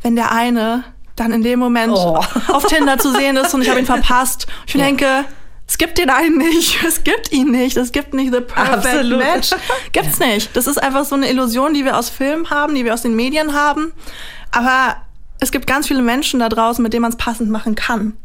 wenn 0.01 0.15
der 0.15 0.31
eine 0.31 0.83
dann 1.15 1.31
in 1.33 1.43
dem 1.43 1.59
Moment 1.59 1.93
Oh. 1.93 2.17
auf 2.47 2.65
Tinder 2.65 2.97
zu 2.97 3.11
sehen 3.13 3.35
ist 3.37 3.53
und 3.53 3.61
ich 3.61 3.69
habe 3.69 3.79
ihn 3.79 3.85
verpasst. 3.85 4.47
Ich 4.67 4.73
denke, 4.73 5.25
es 5.67 5.77
gibt 5.77 5.97
den 5.97 6.09
einen 6.09 6.37
nicht, 6.37 6.81
es 6.87 7.03
gibt 7.03 7.31
ihn 7.31 7.51
nicht, 7.51 7.77
es 7.77 7.91
gibt 7.91 8.13
nicht 8.13 8.33
the 8.33 8.39
perfect 8.41 8.85
Absolut. 8.87 9.19
match. 9.19 9.49
Gibt's 9.91 10.17
nicht. 10.19 10.55
Das 10.55 10.65
ist 10.65 10.81
einfach 10.81 11.05
so 11.05 11.15
eine 11.15 11.29
Illusion, 11.29 11.73
die 11.73 11.83
wir 11.85 11.97
aus 11.97 12.09
Filmen 12.09 12.49
haben, 12.49 12.73
die 12.73 12.85
wir 12.85 12.93
aus 12.93 13.01
den 13.01 13.15
Medien 13.15 13.53
haben. 13.53 13.91
Aber 14.51 14.95
es 15.39 15.51
gibt 15.51 15.67
ganz 15.67 15.87
viele 15.87 16.01
Menschen 16.01 16.39
da 16.39 16.49
draußen, 16.49 16.83
mit 16.83 16.93
denen 16.93 17.01
man 17.01 17.11
es 17.11 17.17
passend 17.17 17.49
machen 17.49 17.75
kann. 17.75 18.17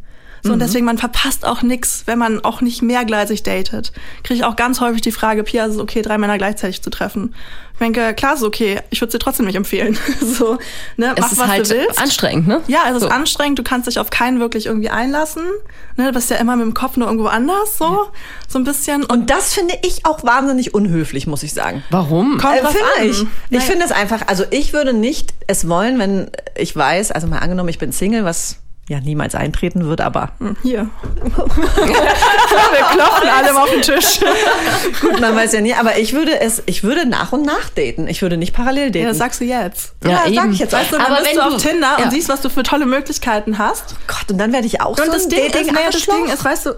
So, 0.45 0.53
und 0.53 0.59
deswegen, 0.59 0.85
man 0.85 0.99
verpasst 0.99 1.43
auch 1.43 1.63
nix, 1.63 2.03
wenn 2.05 2.19
man 2.19 2.43
auch 2.43 2.61
nicht 2.61 2.83
mehrgleisig 2.83 3.41
datet. 3.41 3.91
Kriege 4.21 4.35
ich 4.35 4.43
auch 4.43 4.55
ganz 4.55 4.79
häufig 4.79 5.01
die 5.01 5.11
Frage, 5.11 5.43
Pia, 5.43 5.65
ist 5.65 5.73
es 5.73 5.79
okay, 5.79 6.03
drei 6.03 6.19
Männer 6.19 6.37
gleichzeitig 6.37 6.83
zu 6.83 6.91
treffen? 6.91 7.33
Ich 7.77 7.79
denke, 7.79 8.13
klar, 8.13 8.35
ist 8.35 8.43
okay. 8.43 8.79
Ich 8.89 9.01
würde 9.01 9.09
es 9.09 9.11
dir 9.11 9.19
trotzdem 9.19 9.45
nicht 9.47 9.55
empfehlen. 9.55 9.97
so, 10.21 10.57
ne, 10.95 11.11
Es 11.15 11.21
mach, 11.21 11.31
ist 11.33 11.37
was 11.39 11.47
halt 11.47 11.69
du 11.69 11.75
willst. 11.75 12.01
anstrengend, 12.01 12.47
ne? 12.47 12.61
Ja, 12.67 12.83
es 12.89 12.95
ist 12.95 13.01
So. 13.03 13.09
anstrengend, 13.09 13.59
du 13.59 13.63
kannst 13.63 13.87
dich 13.87 13.99
auf 13.99 14.09
keinen 14.09 14.39
wirklich 14.39 14.65
irgendwie 14.67 14.89
einlassen. 14.89 15.43
Ne, 15.97 16.05
du 16.05 16.11
bist 16.13 16.29
ja 16.29 16.37
immer 16.37 16.55
mit 16.55 16.65
dem 16.65 16.73
Kopf 16.73 16.95
nur 16.95 17.07
irgendwo 17.07 17.27
anders, 17.27 17.77
so, 17.77 18.07
so 18.47 18.59
ein 18.59 18.63
bisschen. 18.63 19.03
Und 19.03 19.11
Und 19.11 19.29
das 19.29 19.53
finde 19.53 19.73
ich 19.83 20.05
auch 20.05 20.23
wahnsinnig 20.23 20.73
unhöflich, 20.73 21.27
muss 21.27 21.43
ich 21.43 21.53
sagen. 21.53 21.83
Warum? 21.89 22.37
kommt 22.37 22.55
Äh, 22.55 22.65
finde 22.67 22.85
an. 22.99 23.09
ich. 23.09 23.25
Ich 23.49 23.63
finde 23.63 23.83
es 23.85 23.91
einfach, 23.91 24.21
also 24.27 24.45
ich 24.51 24.71
würde 24.71 24.93
nicht 24.93 25.33
es 25.47 25.67
wollen, 25.67 25.99
wenn 25.99 26.29
ich 26.55 26.75
weiß, 26.75 27.11
also 27.11 27.27
mal 27.27 27.39
angenommen, 27.39 27.69
ich 27.69 27.77
bin 27.79 27.91
Single, 27.91 28.23
was 28.23 28.57
ja 28.87 28.99
niemals 28.99 29.33
eintreten 29.35 29.85
wird, 29.87 29.99
aber 30.01 30.29
Hier. 30.61 30.89
Wir 31.25 32.83
klopfen 32.91 33.29
alle 33.29 33.53
mal 33.53 33.63
auf 33.63 33.69
den 33.71 33.81
Tisch. 33.81 34.19
gut, 35.01 35.19
man 35.19 35.35
weiß 35.35 35.53
ja 35.53 35.61
nie. 35.61 35.73
Aber 35.73 35.97
ich 35.97 36.13
würde 36.13 36.39
es, 36.39 36.61
ich 36.65 36.83
würde 36.83 37.05
nach 37.07 37.31
und 37.31 37.43
nach 37.45 37.69
daten. 37.69 38.07
Ich 38.07 38.21
würde 38.21 38.37
nicht 38.37 38.53
parallel 38.53 38.91
daten. 38.91 39.03
Ja, 39.03 39.09
das 39.09 39.17
sagst 39.17 39.41
du 39.41 39.45
jetzt. 39.45 39.93
Ja, 40.03 40.25
Ja, 40.27 40.41
sag 40.43 40.51
ich 40.51 40.59
jetzt. 40.59 40.73
Weißt 40.73 40.91
du, 40.91 40.97
dann 40.97 41.05
Aber 41.07 41.15
bist 41.17 41.29
wenn 41.29 41.35
du 41.37 41.41
auf 41.43 41.53
du- 41.53 41.57
Tinder 41.69 41.95
ja. 41.97 42.05
und 42.05 42.11
siehst, 42.11 42.29
was 42.29 42.41
du 42.41 42.49
für 42.49 42.63
tolle 42.63 42.85
Möglichkeiten 42.85 43.57
hast. 43.57 43.95
Gott, 44.07 44.29
und 44.31 44.37
dann 44.37 44.53
werde 44.53 44.67
ich 44.67 44.81
auch 44.81 44.89
Und 44.97 45.05
so 45.05 45.11
das 45.11 45.23
ein 45.23 45.29
Ding, 45.29 45.45
ist, 45.45 45.55
dating 45.55 45.73
naja, 45.73 45.89
das 45.91 46.05
Ding 46.05 46.25
ist, 46.25 46.45
weißt 46.45 46.65
du, 46.67 46.75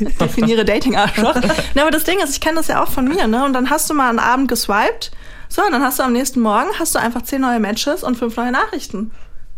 definiere 0.20 0.64
Dating-Arschloch. 0.64 1.34
ne, 1.36 1.80
aber 1.82 1.90
das 1.90 2.04
Ding 2.04 2.18
ist, 2.20 2.30
ich 2.34 2.40
kenne 2.40 2.56
das 2.56 2.68
ja 2.68 2.82
auch 2.82 2.88
von 2.88 3.06
mir, 3.08 3.26
ne? 3.26 3.44
Und 3.44 3.52
dann 3.52 3.70
hast 3.70 3.88
du 3.90 3.94
mal 3.94 4.08
einen 4.10 4.18
Abend 4.18 4.48
geswiped. 4.48 5.10
So, 5.48 5.62
und 5.64 5.72
dann 5.72 5.82
hast 5.82 5.98
du 5.98 6.02
am 6.02 6.12
nächsten 6.12 6.40
Morgen 6.40 6.68
hast 6.78 6.94
du 6.94 6.98
einfach 6.98 7.22
zehn 7.22 7.40
neue 7.40 7.58
Matches 7.60 8.04
und 8.04 8.16
fünf 8.16 8.36
neue 8.36 8.52
Nachrichten. 8.52 9.10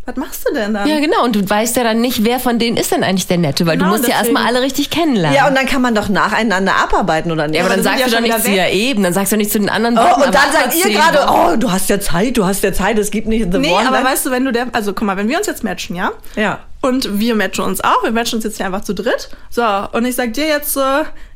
Was 0.05 0.17
machst 0.17 0.45
du 0.45 0.53
denn 0.53 0.73
dann? 0.73 0.85
Ja, 0.85 0.99
genau. 0.99 1.23
Und 1.23 1.33
du 1.33 1.49
weißt 1.49 1.77
ja 1.77 1.83
dann 1.85 2.01
nicht, 2.01 2.25
wer 2.25 2.37
von 2.41 2.59
denen 2.59 2.75
ist 2.75 2.91
denn 2.91 3.05
eigentlich 3.05 3.27
der 3.27 3.37
Nette, 3.37 3.65
weil 3.65 3.77
Genau, 3.77 3.91
du 3.91 3.95
musst 3.97 4.03
ja 4.09 4.15
deswegen. 4.19 4.35
erstmal 4.35 4.53
alle 4.53 4.61
richtig 4.65 4.89
kennenlernen. 4.89 5.33
Ja, 5.37 5.47
und 5.47 5.55
dann 5.55 5.65
kann 5.65 5.81
man 5.81 5.95
doch 5.95 6.09
nacheinander 6.09 6.75
abarbeiten, 6.75 7.31
oder 7.31 7.47
nicht? 7.47 7.55
Ja, 7.57 7.63
aber 7.65 7.75
dann 7.75 7.85
dann 7.85 7.97
sagst 7.97 7.99
die 8.07 8.09
du 8.09 8.15
ja 8.17 8.21
doch 8.21 8.27
schon 8.27 8.35
nicht 8.37 8.45
zu 8.45 8.51
ihr 8.51 8.67
eben, 8.69 9.01
dann 9.03 9.13
sagst 9.13 9.31
du 9.31 9.37
nicht 9.37 9.49
zu 9.49 9.59
den 9.59 9.69
anderen. 9.69 9.97
Oh, 9.97 10.01
warten 10.01 10.23
und 10.23 10.35
dann 10.35 10.51
sagt 10.51 10.75
ihr 10.75 10.91
gerade, 10.91 11.19
oh, 11.29 11.55
du 11.57 11.71
hast 11.71 11.89
ja 11.89 12.01
Zeit, 12.01 12.35
du 12.35 12.43
hast 12.45 12.63
ja 12.63 12.73
Zeit, 12.73 12.99
es 12.99 13.11
gibt 13.11 13.27
nicht 13.27 13.49
the 13.53 13.59
Nee, 13.59 13.71
one. 13.71 13.87
aber 13.87 13.97
dann- 13.97 14.05
weißt 14.05 14.25
du, 14.25 14.31
wenn 14.31 14.43
du 14.43 14.51
der, 14.51 14.67
also 14.73 14.91
guck 14.91 15.03
mal, 15.07 15.15
wenn 15.15 15.29
wir 15.29 15.37
uns 15.37 15.47
jetzt 15.47 15.63
matchen, 15.63 15.95
ja? 15.95 16.11
Ja. 16.35 16.59
Und 16.81 17.17
wir 17.19 17.33
matchen 17.35 17.63
uns 17.63 17.81
auch, 17.81 18.03
wir 18.03 18.11
matchen 18.11 18.35
uns 18.35 18.43
jetzt 18.43 18.57
hier 18.57 18.65
einfach 18.65 18.81
zu 18.81 18.93
dritt. 18.93 19.29
So, 19.49 19.63
und 19.93 20.03
ich 20.03 20.15
sag 20.15 20.33
dir 20.33 20.47
jetzt 20.47 20.73
so, 20.73 20.83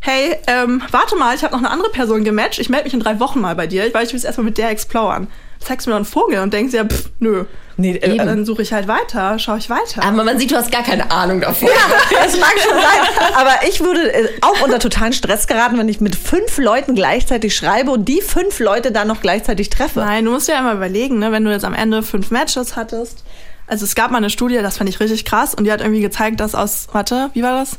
hey, 0.02 0.36
ähm, 0.48 0.82
warte 0.92 1.16
mal, 1.16 1.34
ich 1.34 1.42
habe 1.46 1.54
noch 1.54 1.60
eine 1.64 1.70
andere 1.72 1.90
Person 1.90 2.26
gematcht, 2.26 2.60
ich 2.60 2.68
melde 2.68 2.84
mich 2.84 2.94
in 2.94 3.00
drei 3.00 3.22
Wochen 3.22 3.40
mal 3.40 3.56
bei 3.56 3.66
dir, 3.66 3.94
weil 3.94 4.04
ich 4.06 4.12
will 4.12 4.18
es 4.20 4.26
erstmal 4.26 4.44
mit 4.44 4.58
der 4.58 4.72
exploren. 4.72 5.28
Zeigst 5.62 5.88
mir 5.88 5.92
noch 5.92 5.98
einen 6.00 6.06
Vogel 6.06 6.40
und 6.42 6.52
denkst 6.54 6.74
ja, 6.74 6.84
pff, 6.84 7.10
nö. 7.20 7.46
Nee, 7.80 7.96
äh, 7.96 8.16
Eben. 8.16 8.26
Dann 8.26 8.44
suche 8.44 8.64
ich 8.64 8.74
halt 8.74 8.88
weiter, 8.88 9.38
schaue 9.38 9.60
ich 9.60 9.70
weiter. 9.70 10.04
Aber 10.04 10.24
man 10.24 10.40
sieht, 10.40 10.52
du 10.52 10.56
hast 10.56 10.72
gar 10.72 10.82
keine 10.84 11.12
Ahnung 11.12 11.42
davon. 11.42 11.70
Das 12.10 12.38
mag 12.40 12.54
schon 12.60 12.76
sein. 12.76 13.34
Aber 13.36 13.68
ich 13.70 13.80
würde 13.80 14.12
äh, 14.12 14.30
auch 14.42 14.62
unter 14.62 14.80
totalen 14.80 15.14
Stress 15.14 15.46
geraten, 15.46 15.78
wenn 15.78 15.88
ich 15.88 16.02
mit 16.02 16.16
fünf 16.16 16.58
Leuten 16.58 16.96
gleichzeitig 16.96 17.56
schreibe 17.56 17.92
und 17.92 18.06
die 18.06 18.22
fünf 18.22 18.60
Leute 18.60 18.92
dann 18.92 19.08
noch 19.08 19.22
gleichzeitig 19.22 19.70
treffe. 19.70 20.00
Nein, 20.00 20.26
du 20.26 20.32
musst 20.32 20.48
dir 20.48 20.54
ja 20.54 20.60
immer 20.60 20.74
überlegen, 20.74 21.20
ne, 21.20 21.32
wenn 21.32 21.46
du 21.46 21.52
jetzt 21.52 21.64
am 21.66 21.76
Ende 21.76 22.02
fünf 22.02 22.32
Matches 22.32 22.76
hattest. 22.76 23.24
Also 23.68 23.86
es 23.86 23.96
gab 23.96 24.12
mal 24.12 24.18
eine 24.18 24.30
Studie, 24.30 24.60
das 24.62 24.78
fand 24.78 24.90
ich 24.90 25.00
richtig 25.00 25.26
krass, 25.26 25.54
und 25.54 25.66
die 25.66 25.72
hat 25.72 25.82
irgendwie 25.82 26.02
gezeigt, 26.02 26.40
dass 26.40 26.56
aus, 26.56 26.88
warte, 26.94 27.30
wie 27.34 27.44
war 27.44 27.60
das? 27.60 27.78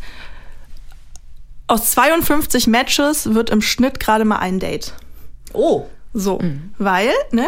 Aus 1.66 1.90
52 1.90 2.66
Matches 2.66 3.34
wird 3.34 3.50
im 3.50 3.60
Schnitt 3.60 3.98
gerade 3.98 4.24
mal 4.24 4.38
ein 4.38 4.60
Date. 4.60 4.92
Oh. 5.52 5.86
So, 6.14 6.40
weil, 6.78 7.10
ne, 7.32 7.46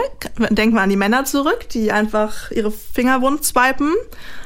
denk 0.51 0.75
mal 0.75 0.83
an 0.83 0.91
die 0.91 0.97
Männer 0.97 1.25
zurück, 1.25 1.69
die 1.71 1.93
einfach 1.93 2.51
ihre 2.51 2.71
Finger 2.71 3.23
wund 3.23 3.45
swipen. 3.45 3.95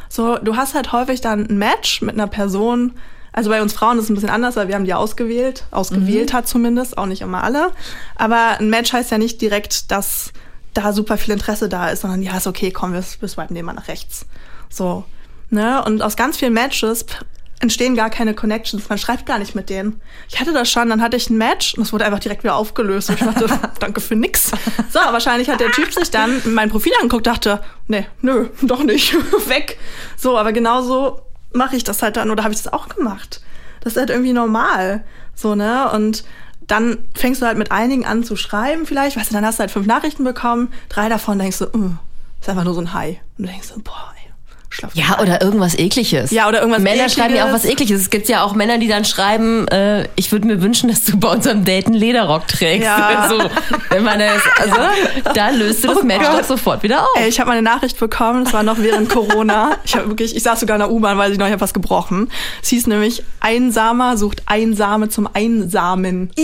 So, 0.09 0.39
du 0.39 0.57
hast 0.57 0.75
halt 0.75 0.93
häufig 0.93 1.21
dann 1.21 1.47
ein 1.47 1.59
Match 1.59 2.01
mit 2.01 2.15
einer 2.15 2.29
Person. 2.29 2.93
Also 3.33 3.51
bei 3.51 3.61
uns 3.61 3.73
Frauen 3.73 3.99
ist 3.99 4.05
es 4.05 4.11
ein 4.11 4.15
bisschen 4.15 4.31
anders, 4.31 4.55
weil 4.55 4.69
wir 4.69 4.77
haben 4.77 4.85
die 4.85 4.95
ausgewählt, 4.95 5.65
ausgewählt 5.73 6.33
hat 6.33 6.47
zumindest, 6.47 6.97
auch 6.97 7.07
nicht 7.07 7.23
immer 7.23 7.43
alle. 7.43 7.73
Aber 8.15 8.61
ein 8.61 8.71
Match 8.71 8.93
heißt 8.93 9.11
ja 9.11 9.19
nicht 9.19 9.41
direkt, 9.41 9.91
dass 9.91 10.33
da 10.73 10.93
super 10.93 11.19
viel 11.19 11.35
Interesse 11.35 11.69
da 11.69 11.89
ist, 11.89 12.03
sondern 12.03 12.23
ja, 12.23 12.37
ist 12.37 12.47
okay, 12.47 12.71
komm, 12.71 12.93
wir, 12.93 13.03
wir 13.21 13.29
swipen 13.29 13.55
den 13.57 13.65
mal 13.65 13.73
nach 13.73 13.89
rechts. 13.89 14.27
So, 14.69 15.05
ne, 15.51 15.83
und 15.85 16.03
aus 16.03 16.17
ganz 16.17 16.37
vielen 16.37 16.53
Matches 16.53 17.07
entstehen 17.65 17.97
gar 17.97 18.11
keine 18.11 18.35
Connections. 18.35 18.89
Man 18.89 18.99
schreibt 18.99 19.27
gar 19.27 19.39
nicht 19.39 19.55
mit 19.55 19.69
denen. 19.71 20.01
Ich 20.29 20.39
hatte 20.39 20.53
das 20.53 20.71
schon, 20.71 20.89
dann 20.89 21.03
hatte 21.03 21.17
ich 21.17 21.31
ein 21.31 21.37
Match 21.37 21.75
und 21.75 21.83
es 21.83 21.93
wurde 21.93 22.05
einfach 22.05 22.21
direkt 22.21 22.45
wieder 22.45 22.55
aufgelöst. 22.55 23.11
Und 23.11 23.21
ich 23.21 23.27
dachte, 23.27 23.47
danke 23.81 24.01
für 24.01 24.15
nix. 24.15 24.53
So, 24.91 24.99
wahrscheinlich 24.99 25.49
hat 25.49 25.61
der 25.61 25.73
Typ 25.73 25.93
sich 25.93 26.11
dann 26.11 26.41
mein 26.45 26.71
Profil 26.71 26.93
angeguckt, 27.01 27.27
dachte, 27.27 27.61
nee, 27.89 28.07
nö, 28.21 28.49
doch 28.63 28.85
nicht, 28.85 29.15
weg. 29.49 29.79
So, 30.17 30.39
aber 30.39 30.53
genau 30.53 30.83
so 30.83 31.23
mache 31.53 31.77
ich 31.77 31.85
das 31.85 32.03
halt 32.03 32.17
dann 32.17 32.31
oder 32.31 32.45
habe 32.45 32.55
ich 32.55 32.63
das 32.63 32.73
auch 32.73 32.89
gemacht. 32.89 33.41
Das 33.81 33.95
ist 33.95 33.99
halt 33.99 34.11
irgendwie 34.11 34.33
normal. 34.33 35.05
So, 35.35 35.55
ne? 35.55 35.91
Und 35.91 36.25
dann 36.67 36.99
fängst 37.15 37.43
du 37.43 37.47
halt 37.47 37.59
mit 37.59 37.73
einigen 37.73 38.05
an 38.07 38.25
zu 38.25 38.37
schreiben 38.37 38.87
vielleicht, 38.87 39.17
weißt 39.17 39.31
du, 39.31 39.35
dann 39.35 39.45
hast 39.45 39.59
du 39.59 39.61
halt 39.61 39.71
fünf 39.71 39.87
Nachrichten 39.87 40.25
bekommen, 40.25 40.73
drei 40.89 41.09
davon 41.09 41.39
denkst 41.39 41.59
du, 41.59 41.67
uh, 41.67 41.91
ist 42.41 42.49
einfach 42.49 42.65
nur 42.65 42.75
so 42.75 42.81
ein 42.81 42.95
Hi. 42.95 43.21
Und 43.39 43.47
du 43.47 43.53
denkst 43.53 43.69
so, 43.69 43.81
boah, 43.81 44.14
schlaf 44.75 44.91
Ja, 44.95 45.19
oder 45.21 45.41
irgendwas 45.43 45.79
Ekliges. 45.79 46.31
Ja, 46.31 46.49
oder 46.49 46.61
irgendwas 46.61 46.83
Männer 46.83 47.09
schreiben 47.09 47.35
ja 47.35 47.45
auch 47.45 47.49
Ekliges. 47.49 47.65
was 47.65 47.71
Ekliges. 47.71 48.01
Es 48.03 48.11
gibt 48.11 48.29
ja 48.29 48.43
auch 48.43 48.55
Männer, 48.55 48.79
die 48.79 48.89
dann 48.89 49.05
schreiben, 49.05 49.69
äh, 49.69 50.09
ich 50.17 50.33
würde 50.33 50.47
mir 50.47 50.61
wünschen, 50.63 50.89
dass 50.89 51.05
du 51.05 51.17
bei 51.17 51.29
unserem 51.29 51.65
Date 51.65 51.87
einen 51.87 51.95
Lederrock 51.95 52.49
trägst. 52.49 52.85
Ja. 52.87 53.27
so, 53.31 53.39
wenn 53.91 54.03
man 54.03 54.19
das, 54.19 54.43
also, 54.61 54.77
da 55.35 55.51
löst 55.51 55.85
du 55.85 55.89
das 55.89 56.03
Match 56.03 56.27
doch 56.27 56.45
sofort 56.45 56.83
wieder 56.83 57.03
auf. 57.03 57.09
Ey, 57.17 57.29
ich 57.29 57.39
habe 57.39 57.49
mal 57.49 57.55
eine 57.57 57.63
Nachricht 57.63 57.99
bekommen, 57.99 58.45
das 58.45 58.53
war 58.53 58.63
noch 58.63 58.79
während 58.79 59.09
Corona. 59.09 59.77
Ich 59.85 59.95
habe 59.95 60.09
wirklich, 60.09 60.35
ich 60.37 60.43
saß 60.43 60.61
sogar 60.61 60.77
in 60.77 60.81
der 60.81 60.91
U-Bahn, 60.91 61.19
weil 61.19 61.33
ich 61.33 61.39
noch, 61.39 61.47
ich 61.47 61.53
hab 61.53 61.61
was 61.61 61.75
gebrochen. 61.75 62.31
Es 62.63 62.69
hieß 62.71 62.87
nämlich, 62.87 63.23
Einsamer 63.41 64.17
sucht 64.17 64.43
Einsame 64.47 65.09
zum 65.09 65.29
Einsamen. 65.33 66.31
oh 66.39 66.43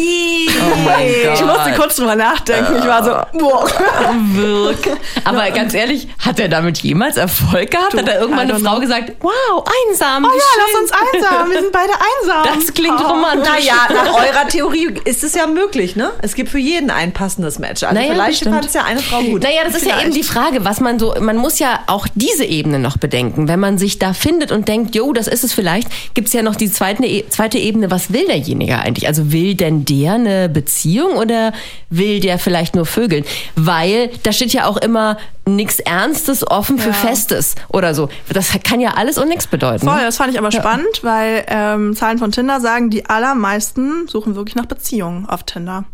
mein 0.85 1.09
Gott. 1.25 1.35
Ich 1.35 1.45
musste 1.45 1.73
kurz 1.77 1.97
drüber 1.97 2.15
nachdenken. 2.17 2.77
Ich 2.79 2.87
war 2.87 3.05
so, 3.05 3.39
boah. 3.39 3.67
Wirk. 4.35 4.99
Aber 5.25 5.51
ganz 5.51 5.75
ehrlich, 5.75 6.09
hat 6.19 6.39
er 6.39 6.49
damit 6.49 6.79
jemals 6.79 7.17
Erfolg 7.17 7.71
gehabt? 7.71 7.95
er 7.95 8.20
irgendwann 8.21 8.50
eine 8.50 8.59
Frau 8.61 8.73
know. 8.75 8.81
gesagt, 8.81 9.12
wow, 9.21 9.65
einsam. 9.89 10.25
Oh 10.25 10.29
ja, 10.29 10.33
schön. 10.33 10.62
lass 10.73 10.81
uns 10.83 10.93
einsam. 11.15 11.50
Wir 11.50 11.61
sind 11.61 11.73
beide 11.73 11.93
einsam. 11.93 12.55
Das 12.57 12.75
klingt 12.75 13.00
Oh. 13.00 13.09
romantisch. 13.09 13.49
Naja, 13.49 13.75
nach 14.05 14.15
eurer 14.15 14.49
Theorie 14.49 14.95
ist 15.05 15.25
es 15.25 15.35
ja 15.35 15.47
möglich, 15.47 15.97
ne? 15.97 16.11
Es 16.23 16.35
gibt 16.35 16.50
für 16.50 16.59
jeden 16.59 16.91
ein 16.91 17.12
passendes 17.12 17.59
Match. 17.59 17.83
Also 17.83 17.95
Naja, 17.95 18.12
vielleicht 18.12 18.45
fand 18.45 18.65
es 18.67 18.75
ja 18.75 18.85
eine 18.85 19.00
Frau 19.00 19.23
gut. 19.23 19.43
Naja, 19.43 19.62
das 19.65 19.75
ist 19.75 19.87
ja 19.87 20.00
eben 20.00 20.12
die 20.12 20.23
Frage, 20.23 20.65
was 20.65 20.81
man 20.81 20.99
so, 20.99 21.15
man 21.21 21.37
muss 21.37 21.59
ja 21.59 21.81
auch 21.87 22.07
diese 22.15 22.45
Ebene 22.45 22.79
noch 22.79 22.97
bedenken. 22.99 23.49
Wenn 23.49 23.61
man 23.61 23.79
sich 23.79 23.99
da 23.99 24.12
findet 24.12 24.53
und 24.53 24.69
denkt, 24.69 24.95
jo, 24.95 25.12
das 25.12 25.27
ist 25.29 25.45
es 25.45 25.53
vielleicht, 25.53 25.89
gibt's 26.15 26.33
ja 26.33 26.43
noch 26.43 26.57
die 26.57 26.71
zweite, 26.71 27.05
E- 27.07 27.25
zweite 27.29 27.59
Ebene, 27.59 27.91
was 27.91 28.12
will 28.12 28.27
derjenige 28.27 28.79
eigentlich? 28.79 29.07
Also 29.07 29.33
will 29.33 29.55
denn 29.55 29.85
der 29.85 30.15
eine 30.15 30.49
Beziehung 30.49 31.17
oder 31.17 31.53
will 31.89 32.21
der 32.21 32.39
vielleicht 32.39 32.75
nur 32.75 32.87
Vögeln? 32.87 33.25
Weil 33.57 34.11
da 34.23 34.33
steht 34.33 34.53
ja 34.53 34.67
auch 34.67 34.77
immer 34.77 35.17
nichts 35.57 35.78
Ernstes 35.80 36.47
offen 36.47 36.78
für 36.78 36.88
Ja. 36.90 36.95
Festes 36.95 37.54
oder 37.69 37.95
so. 37.95 38.09
Das 38.33 38.50
kann 38.62 38.80
ja 38.80 38.95
alles 38.95 39.19
und 39.19 39.28
nichts 39.28 39.47
bedeuten. 39.47 39.87
Voll, 39.87 40.00
das 40.00 40.16
fand 40.16 40.33
ich 40.33 40.38
aber 40.38 40.50
spannend, 40.52 41.02
weil 41.02 41.45
ähm, 41.49 41.95
Zahlen 41.95 42.19
von 42.19 42.33
Tinder 42.33 42.61
sagen, 42.61 42.90
die 42.90 43.07
allermeisten 43.07 44.09
suchen 44.09 44.35
wirklich 44.37 44.57
nach 44.57 44.66
Beziehungen 44.66 45.26
auf 45.26 45.45
Tinder. 45.45 45.85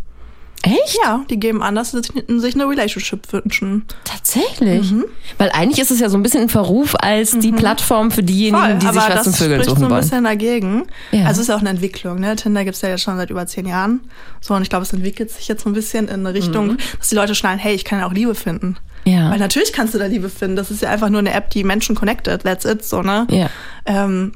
Echt? 0.62 0.98
Ja, 1.04 1.24
die 1.30 1.38
geben 1.38 1.62
an, 1.62 1.76
dass 1.76 1.92
sie 1.92 2.00
sich 2.02 2.54
eine 2.54 2.68
Relationship 2.68 3.32
wünschen. 3.32 3.84
Tatsächlich. 4.04 4.90
Mhm. 4.90 5.04
Weil 5.38 5.50
eigentlich 5.50 5.78
ist 5.78 5.92
es 5.92 6.00
ja 6.00 6.08
so 6.08 6.16
ein 6.16 6.24
bisschen 6.24 6.40
ein 6.42 6.48
Verruf 6.48 6.96
als 6.98 7.38
die 7.38 7.52
Plattform 7.52 8.10
für 8.10 8.24
diejenigen, 8.24 8.58
Voll, 8.64 8.74
die 8.74 8.86
sich 8.86 8.88
aber 8.88 9.14
was 9.14 9.22
zum 9.24 9.32
das 9.32 9.38
Vögeln 9.40 9.60
spricht 9.60 9.68
suchen 9.70 9.80
so 9.80 9.84
ein 9.86 9.90
wollen. 9.92 10.00
bisschen 10.00 10.24
dagegen. 10.24 10.86
Ja. 11.12 11.26
Also 11.26 11.32
es 11.32 11.38
ist 11.40 11.48
ja 11.48 11.54
auch 11.56 11.60
eine 11.60 11.68
Entwicklung. 11.70 12.18
Ne? 12.18 12.34
Tinder 12.34 12.64
gibt's 12.64 12.80
ja 12.80 12.88
jetzt 12.88 13.02
schon 13.02 13.16
seit 13.16 13.30
über 13.30 13.46
zehn 13.46 13.66
Jahren. 13.66 14.00
So, 14.40 14.54
und 14.54 14.62
ich 14.62 14.68
glaube, 14.68 14.82
es 14.82 14.92
entwickelt 14.92 15.30
sich 15.30 15.46
jetzt 15.46 15.62
so 15.62 15.70
ein 15.70 15.72
bisschen 15.72 16.08
in 16.08 16.26
eine 16.26 16.34
Richtung, 16.34 16.78
dass 16.98 17.10
die 17.10 17.14
Leute 17.14 17.36
schnallen, 17.36 17.60
hey, 17.60 17.74
ich 17.74 17.84
kann 17.84 18.00
ja 18.00 18.06
auch 18.08 18.12
Liebe 18.12 18.34
finden. 18.34 18.76
Ja. 19.06 19.30
Weil 19.30 19.38
natürlich 19.38 19.72
kannst 19.72 19.94
du 19.94 19.98
da 19.98 20.06
Liebe 20.06 20.28
finden. 20.28 20.56
Das 20.56 20.70
ist 20.70 20.82
ja 20.82 20.90
einfach 20.90 21.08
nur 21.08 21.20
eine 21.20 21.32
App, 21.32 21.50
die 21.50 21.62
Menschen 21.62 21.94
connected. 21.94 22.42
That's 22.42 22.64
it, 22.64 22.84
so, 22.84 23.02
ne? 23.02 23.26
Ja. 23.30 23.48
Ähm, 23.86 24.32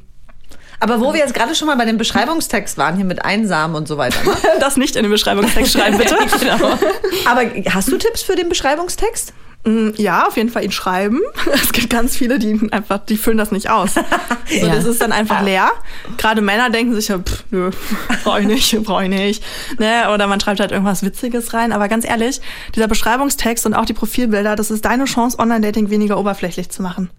Aber 0.79 1.01
wo 1.01 1.13
wir 1.13 1.19
jetzt 1.19 1.33
gerade 1.33 1.53
schon 1.55 1.67
mal 1.67 1.75
bei 1.75 1.83
dem 1.83 1.97
Beschreibungstext 1.97 2.77
waren, 2.77 2.95
hier 2.95 3.03
mit 3.03 3.23
Einsamen 3.23 3.75
und 3.75 3.87
so 3.87 3.97
weiter. 3.97 4.23
Ne? 4.23 4.31
das 4.61 4.77
nicht 4.77 4.95
in 4.95 5.03
den 5.03 5.11
Beschreibungstext 5.11 5.73
schreiben, 5.73 5.97
bitte. 5.97 6.15
genau. 6.39 6.55
Aber 7.25 7.41
hast 7.69 7.91
du 7.91 7.97
Tipps 7.97 8.23
für 8.23 8.35
den 8.35 8.47
Beschreibungstext? 8.47 9.33
Mm, 9.63 9.89
Ja, 9.97 10.25
auf 10.27 10.37
jeden 10.37 10.49
Fall 10.49 10.63
ihn 10.63 10.71
schreiben. 10.71 11.19
Es 11.53 11.71
gibt 11.71 11.89
ganz 11.89 12.15
viele, 12.17 12.39
die 12.39 12.49
ihn 12.49 12.71
einfach, 12.73 12.99
die 12.99 13.17
füllen 13.17 13.37
das 13.37 13.51
nicht 13.51 13.69
aus. 13.69 13.95
So, 14.49 14.55
Ja. 14.67 14.75
Das 14.75 14.83
ist 14.85 14.99
dann 14.99 15.13
einfach 15.13 15.43
leer. 15.43 15.71
Gerade 16.17 16.41
Männer 16.41 16.69
denken 16.69 16.93
sich 16.93 17.07
ja, 17.07 17.19
pff, 17.19 17.45
nö, 17.51 17.69
brauche 18.23 18.41
ich 18.41 18.47
nicht, 18.47 18.83
brauche 18.83 19.03
ich 19.03 19.09
nicht. 19.09 19.43
Ne? 19.79 20.11
Oder 20.13 20.27
man 20.27 20.41
schreibt 20.41 20.59
halt 20.59 20.71
irgendwas 20.71 21.03
Witziges 21.03 21.53
rein. 21.53 21.71
Aber 21.71 21.87
ganz 21.87 22.05
ehrlich, 22.05 22.41
dieser 22.75 22.87
Beschreibungstext 22.89 23.65
und 23.65 23.73
auch 23.73 23.85
die 23.85 23.93
Profilbilder, 23.93 24.57
das 24.57 24.69
ist 24.71 24.83
deine 24.83 25.05
Chance, 25.05 25.39
Online-Dating 25.39 25.89
weniger 25.89 26.17
oberflächlich 26.17 26.69
zu 26.69 26.81
machen. 26.81 27.09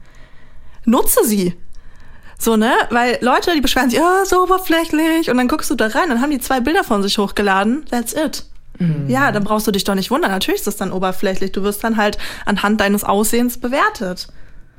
Nutze 0.84 1.24
sie. 1.24 1.54
So, 2.38 2.56
ne? 2.56 2.72
Weil 2.90 3.18
Leute, 3.22 3.54
die 3.54 3.60
beschweren 3.60 3.88
sich, 3.88 4.00
oh, 4.00 4.24
so 4.24 4.42
oberflächlich. 4.42 5.30
Und 5.30 5.36
dann 5.38 5.48
guckst 5.48 5.70
du 5.70 5.74
da 5.74 5.86
rein, 5.86 6.08
dann 6.10 6.20
haben 6.20 6.30
die 6.32 6.40
zwei 6.40 6.60
Bilder 6.60 6.84
von 6.84 7.02
sich 7.02 7.16
hochgeladen. 7.16 7.86
That's 7.90 8.12
it. 8.12 8.44
Ja, 9.08 9.32
dann 9.32 9.44
brauchst 9.44 9.66
du 9.66 9.70
dich 9.70 9.84
doch 9.84 9.94
nicht 9.94 10.10
wundern. 10.10 10.30
Natürlich 10.30 10.60
ist 10.60 10.66
das 10.66 10.76
dann 10.76 10.92
oberflächlich. 10.92 11.52
Du 11.52 11.62
wirst 11.62 11.84
dann 11.84 11.96
halt 11.96 12.18
anhand 12.46 12.80
deines 12.80 13.04
Aussehens 13.04 13.58
bewertet. 13.58 14.28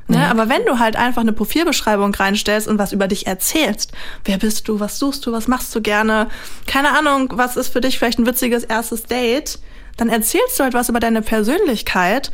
Ne? 0.07 0.17
Ja. 0.17 0.31
Aber 0.31 0.50
wenn 0.50 0.65
du 0.65 0.79
halt 0.79 0.95
einfach 0.95 1.21
eine 1.21 1.31
Profilbeschreibung 1.31 2.13
reinstellst 2.13 2.67
und 2.67 2.77
was 2.77 2.91
über 2.91 3.07
dich 3.07 3.27
erzählst, 3.27 3.93
wer 4.25 4.38
bist 4.38 4.67
du, 4.67 4.79
was 4.79 5.00
suchst 5.00 5.25
du, 5.25 5.31
was 5.31 5.47
machst 5.47 5.73
du 5.75 5.81
gerne, 5.81 6.27
keine 6.67 6.97
Ahnung, 6.97 7.31
was 7.35 7.55
ist 7.55 7.69
für 7.69 7.81
dich 7.81 7.97
vielleicht 7.97 8.19
ein 8.19 8.25
witziges 8.25 8.63
erstes 8.63 9.05
Date, 9.05 9.59
dann 9.95 10.09
erzählst 10.09 10.59
du 10.59 10.63
halt 10.63 10.73
was 10.73 10.89
über 10.89 11.00
deine 11.00 11.21
Persönlichkeit 11.21 12.31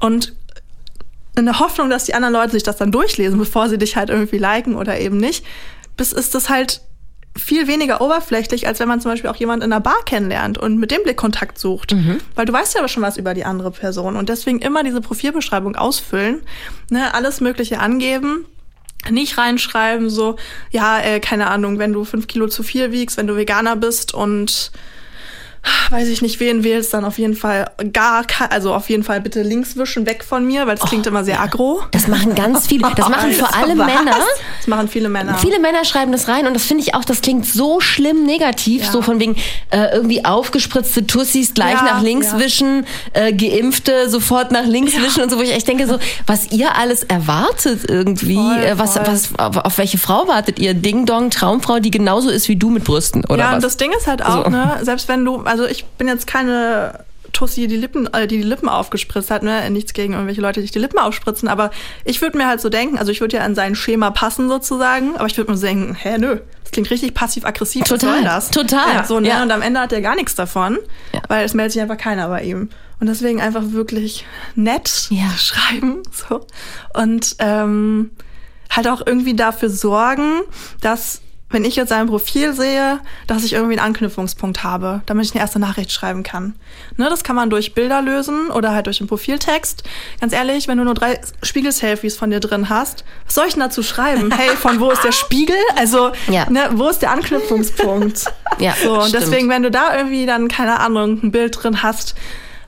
und 0.00 0.34
in 1.36 1.46
der 1.46 1.58
Hoffnung, 1.60 1.88
dass 1.90 2.04
die 2.04 2.14
anderen 2.14 2.34
Leute 2.34 2.52
sich 2.52 2.62
das 2.62 2.76
dann 2.76 2.92
durchlesen, 2.92 3.38
bevor 3.38 3.68
sie 3.68 3.78
dich 3.78 3.96
halt 3.96 4.10
irgendwie 4.10 4.38
liken 4.38 4.74
oder 4.74 4.98
eben 5.00 5.16
nicht, 5.16 5.44
bis 5.96 6.12
ist 6.12 6.34
das 6.34 6.48
halt 6.48 6.82
viel 7.36 7.68
weniger 7.68 8.00
oberflächlich, 8.00 8.66
als 8.66 8.80
wenn 8.80 8.88
man 8.88 9.00
zum 9.00 9.10
Beispiel 9.10 9.30
auch 9.30 9.36
jemanden 9.36 9.64
in 9.64 9.72
einer 9.72 9.80
Bar 9.80 10.04
kennenlernt 10.04 10.58
und 10.58 10.78
mit 10.78 10.90
dem 10.90 11.02
Blickkontakt 11.02 11.58
sucht. 11.58 11.94
Mhm. 11.94 12.18
Weil 12.34 12.46
du 12.46 12.52
weißt 12.52 12.74
ja 12.74 12.80
aber 12.80 12.88
schon 12.88 13.02
was 13.02 13.16
über 13.16 13.34
die 13.34 13.44
andere 13.44 13.70
Person 13.70 14.16
und 14.16 14.28
deswegen 14.28 14.60
immer 14.60 14.82
diese 14.82 15.00
Profilbeschreibung 15.00 15.76
ausfüllen, 15.76 16.42
ne, 16.90 17.14
alles 17.14 17.40
Mögliche 17.40 17.78
angeben. 17.80 18.44
Nicht 19.08 19.38
reinschreiben, 19.38 20.10
so, 20.10 20.36
ja, 20.70 20.98
äh, 20.98 21.20
keine 21.20 21.48
Ahnung, 21.48 21.78
wenn 21.78 21.92
du 21.92 22.04
fünf 22.04 22.26
Kilo 22.26 22.48
zu 22.48 22.64
viel 22.64 22.90
wiegst, 22.90 23.16
wenn 23.16 23.28
du 23.28 23.36
Veganer 23.36 23.76
bist 23.76 24.12
und 24.12 24.72
weiß 25.90 26.08
ich 26.08 26.22
nicht, 26.22 26.40
wen 26.40 26.64
wählst, 26.64 26.92
dann 26.94 27.04
auf 27.04 27.18
jeden 27.18 27.34
Fall 27.34 27.70
gar, 27.92 28.24
also 28.50 28.74
auf 28.74 28.88
jeden 28.88 29.02
Fall 29.02 29.20
bitte 29.20 29.42
links 29.42 29.76
wischen, 29.76 30.06
weg 30.06 30.24
von 30.24 30.46
mir, 30.46 30.66
weil 30.66 30.76
es 30.76 30.82
klingt 30.82 31.06
oh, 31.06 31.10
immer 31.10 31.24
sehr 31.24 31.40
aggro. 31.40 31.82
Das 31.92 32.08
machen 32.08 32.34
ganz 32.34 32.66
viele, 32.66 32.90
das 32.94 33.08
machen 33.08 33.32
vor 33.32 33.54
allem 33.54 33.78
Männer. 33.78 34.16
Das 34.58 34.66
machen 34.66 34.88
viele 34.88 35.08
Männer. 35.08 35.36
Viele 35.38 35.58
Männer 35.58 35.84
schreiben 35.84 36.12
das 36.12 36.28
rein 36.28 36.46
und 36.46 36.54
das 36.54 36.64
finde 36.64 36.82
ich 36.82 36.94
auch, 36.94 37.04
das 37.04 37.20
klingt 37.20 37.46
so 37.46 37.80
schlimm 37.80 38.24
negativ, 38.24 38.84
ja. 38.84 38.92
so 38.92 39.02
von 39.02 39.20
wegen 39.20 39.36
äh, 39.70 39.94
irgendwie 39.94 40.24
aufgespritzte 40.24 41.06
Tussis 41.06 41.54
gleich 41.54 41.74
ja, 41.74 41.82
nach 41.82 42.02
links 42.02 42.32
ja. 42.32 42.38
wischen, 42.38 42.86
äh, 43.12 43.32
Geimpfte 43.32 44.08
sofort 44.08 44.52
nach 44.52 44.66
links 44.66 44.94
wischen 45.00 45.22
und 45.22 45.30
so, 45.30 45.38
wo 45.38 45.42
ich 45.42 45.52
echt 45.52 45.68
denke 45.68 45.86
so, 45.86 45.98
was 46.26 46.50
ihr 46.50 46.76
alles 46.76 47.02
erwartet 47.04 47.88
irgendwie, 47.88 48.34
voll, 48.34 48.58
äh, 48.58 48.78
was, 48.78 48.94
voll. 48.94 49.06
was, 49.06 49.38
auf, 49.38 49.56
auf, 49.56 49.78
welche 49.78 49.98
Frau 49.98 50.28
wartet 50.28 50.58
ihr? 50.58 50.74
Ding 50.74 51.06
Dong, 51.06 51.30
Traumfrau, 51.30 51.78
die 51.78 51.90
genauso 51.90 52.28
ist 52.30 52.48
wie 52.48 52.56
du 52.56 52.70
mit 52.70 52.84
Brüsten, 52.84 53.24
oder 53.24 53.38
Ja, 53.38 53.48
was? 53.48 53.54
und 53.56 53.64
das 53.64 53.76
Ding 53.76 53.92
ist 53.96 54.06
halt 54.06 54.24
auch, 54.24 54.44
so. 54.44 54.50
ne, 54.50 54.78
selbst 54.82 55.08
wenn 55.08 55.24
du, 55.24 55.38
also 55.38 55.57
ich 55.66 55.84
bin 55.84 56.08
jetzt 56.08 56.26
keine 56.26 57.04
Tussi, 57.32 57.66
die 57.66 57.76
Lippen, 57.76 58.12
äh, 58.14 58.26
die 58.26 58.38
die 58.38 58.42
Lippen 58.42 58.68
aufgespritzt 58.68 59.30
hat, 59.30 59.42
ne? 59.42 59.70
Nichts 59.70 59.92
gegen 59.92 60.14
irgendwelche 60.14 60.40
Leute, 60.40 60.60
die 60.60 60.66
sich 60.66 60.72
die 60.72 60.78
Lippen 60.78 60.98
aufspritzen, 60.98 61.48
aber 61.48 61.70
ich 62.04 62.20
würde 62.22 62.38
mir 62.38 62.46
halt 62.46 62.60
so 62.60 62.68
denken, 62.68 62.98
also 62.98 63.12
ich 63.12 63.20
würde 63.20 63.36
ja 63.36 63.44
an 63.44 63.54
sein 63.54 63.74
Schema 63.74 64.10
passen 64.10 64.48
sozusagen, 64.48 65.16
aber 65.16 65.26
ich 65.26 65.36
würde 65.36 65.50
mir 65.50 65.56
so 65.56 65.66
denken, 65.66 65.94
hä, 65.94 66.18
nö, 66.18 66.40
das 66.62 66.72
klingt 66.72 66.90
richtig 66.90 67.14
passiv-aggressiv. 67.14 67.84
Total, 67.84 68.08
was 68.08 68.16
soll 68.16 68.24
das? 68.24 68.50
total. 68.50 68.94
Ja, 68.94 69.04
so, 69.04 69.20
ne? 69.20 69.28
Ja. 69.28 69.42
Und 69.42 69.50
am 69.50 69.62
Ende 69.62 69.80
hat 69.80 69.92
er 69.92 70.00
gar 70.00 70.16
nichts 70.16 70.34
davon, 70.34 70.78
ja. 71.12 71.20
weil 71.28 71.44
es 71.44 71.54
meldet 71.54 71.72
sich 71.72 71.82
einfach 71.82 71.98
keiner 71.98 72.28
bei 72.28 72.42
ihm. 72.42 72.70
Und 73.00 73.06
deswegen 73.06 73.40
einfach 73.40 73.62
wirklich 73.66 74.26
nett 74.54 75.06
ja. 75.10 75.30
schreiben, 75.36 76.02
so. 76.12 76.46
Und 76.94 77.36
ähm, 77.38 78.10
halt 78.70 78.88
auch 78.88 79.06
irgendwie 79.06 79.34
dafür 79.34 79.70
sorgen, 79.70 80.40
dass 80.80 81.20
wenn 81.50 81.64
ich 81.64 81.76
jetzt 81.76 81.88
sein 81.88 82.06
Profil 82.06 82.52
sehe, 82.52 83.00
dass 83.26 83.44
ich 83.44 83.54
irgendwie 83.54 83.78
einen 83.78 83.86
Anknüpfungspunkt 83.86 84.64
habe, 84.64 85.00
damit 85.06 85.24
ich 85.24 85.32
eine 85.32 85.40
erste 85.40 85.58
Nachricht 85.58 85.90
schreiben 85.92 86.22
kann. 86.22 86.54
Ne, 86.96 87.08
das 87.08 87.24
kann 87.24 87.36
man 87.36 87.48
durch 87.48 87.74
Bilder 87.74 88.02
lösen 88.02 88.50
oder 88.50 88.72
halt 88.72 88.86
durch 88.86 89.00
einen 89.00 89.08
Profiltext. 89.08 89.82
Ganz 90.20 90.32
ehrlich, 90.32 90.68
wenn 90.68 90.78
du 90.78 90.84
nur 90.84 90.94
drei 90.94 91.20
Spiegel-Selfies 91.42 92.16
von 92.16 92.30
dir 92.30 92.40
drin 92.40 92.68
hast, 92.68 93.04
was 93.24 93.34
soll 93.34 93.46
ich 93.46 93.54
denn 93.54 93.62
dazu 93.62 93.82
schreiben? 93.82 94.32
Hey, 94.38 94.50
von 94.50 94.78
wo 94.78 94.90
ist 94.90 95.02
der 95.02 95.10
Spiegel? 95.10 95.56
Also, 95.74 96.12
ja. 96.28 96.48
ne, 96.48 96.70
wo 96.74 96.88
ist 96.88 97.02
der 97.02 97.10
Anknüpfungspunkt? 97.10 98.26
ja, 98.60 98.74
so, 98.80 99.02
und 99.02 99.12
deswegen, 99.12 99.48
wenn 99.48 99.64
du 99.64 99.70
da 99.70 99.96
irgendwie 99.96 100.26
dann, 100.26 100.46
keine 100.46 100.78
Ahnung, 100.78 101.20
ein 101.24 101.32
Bild 101.32 101.60
drin 101.60 101.82
hast, 101.82 102.14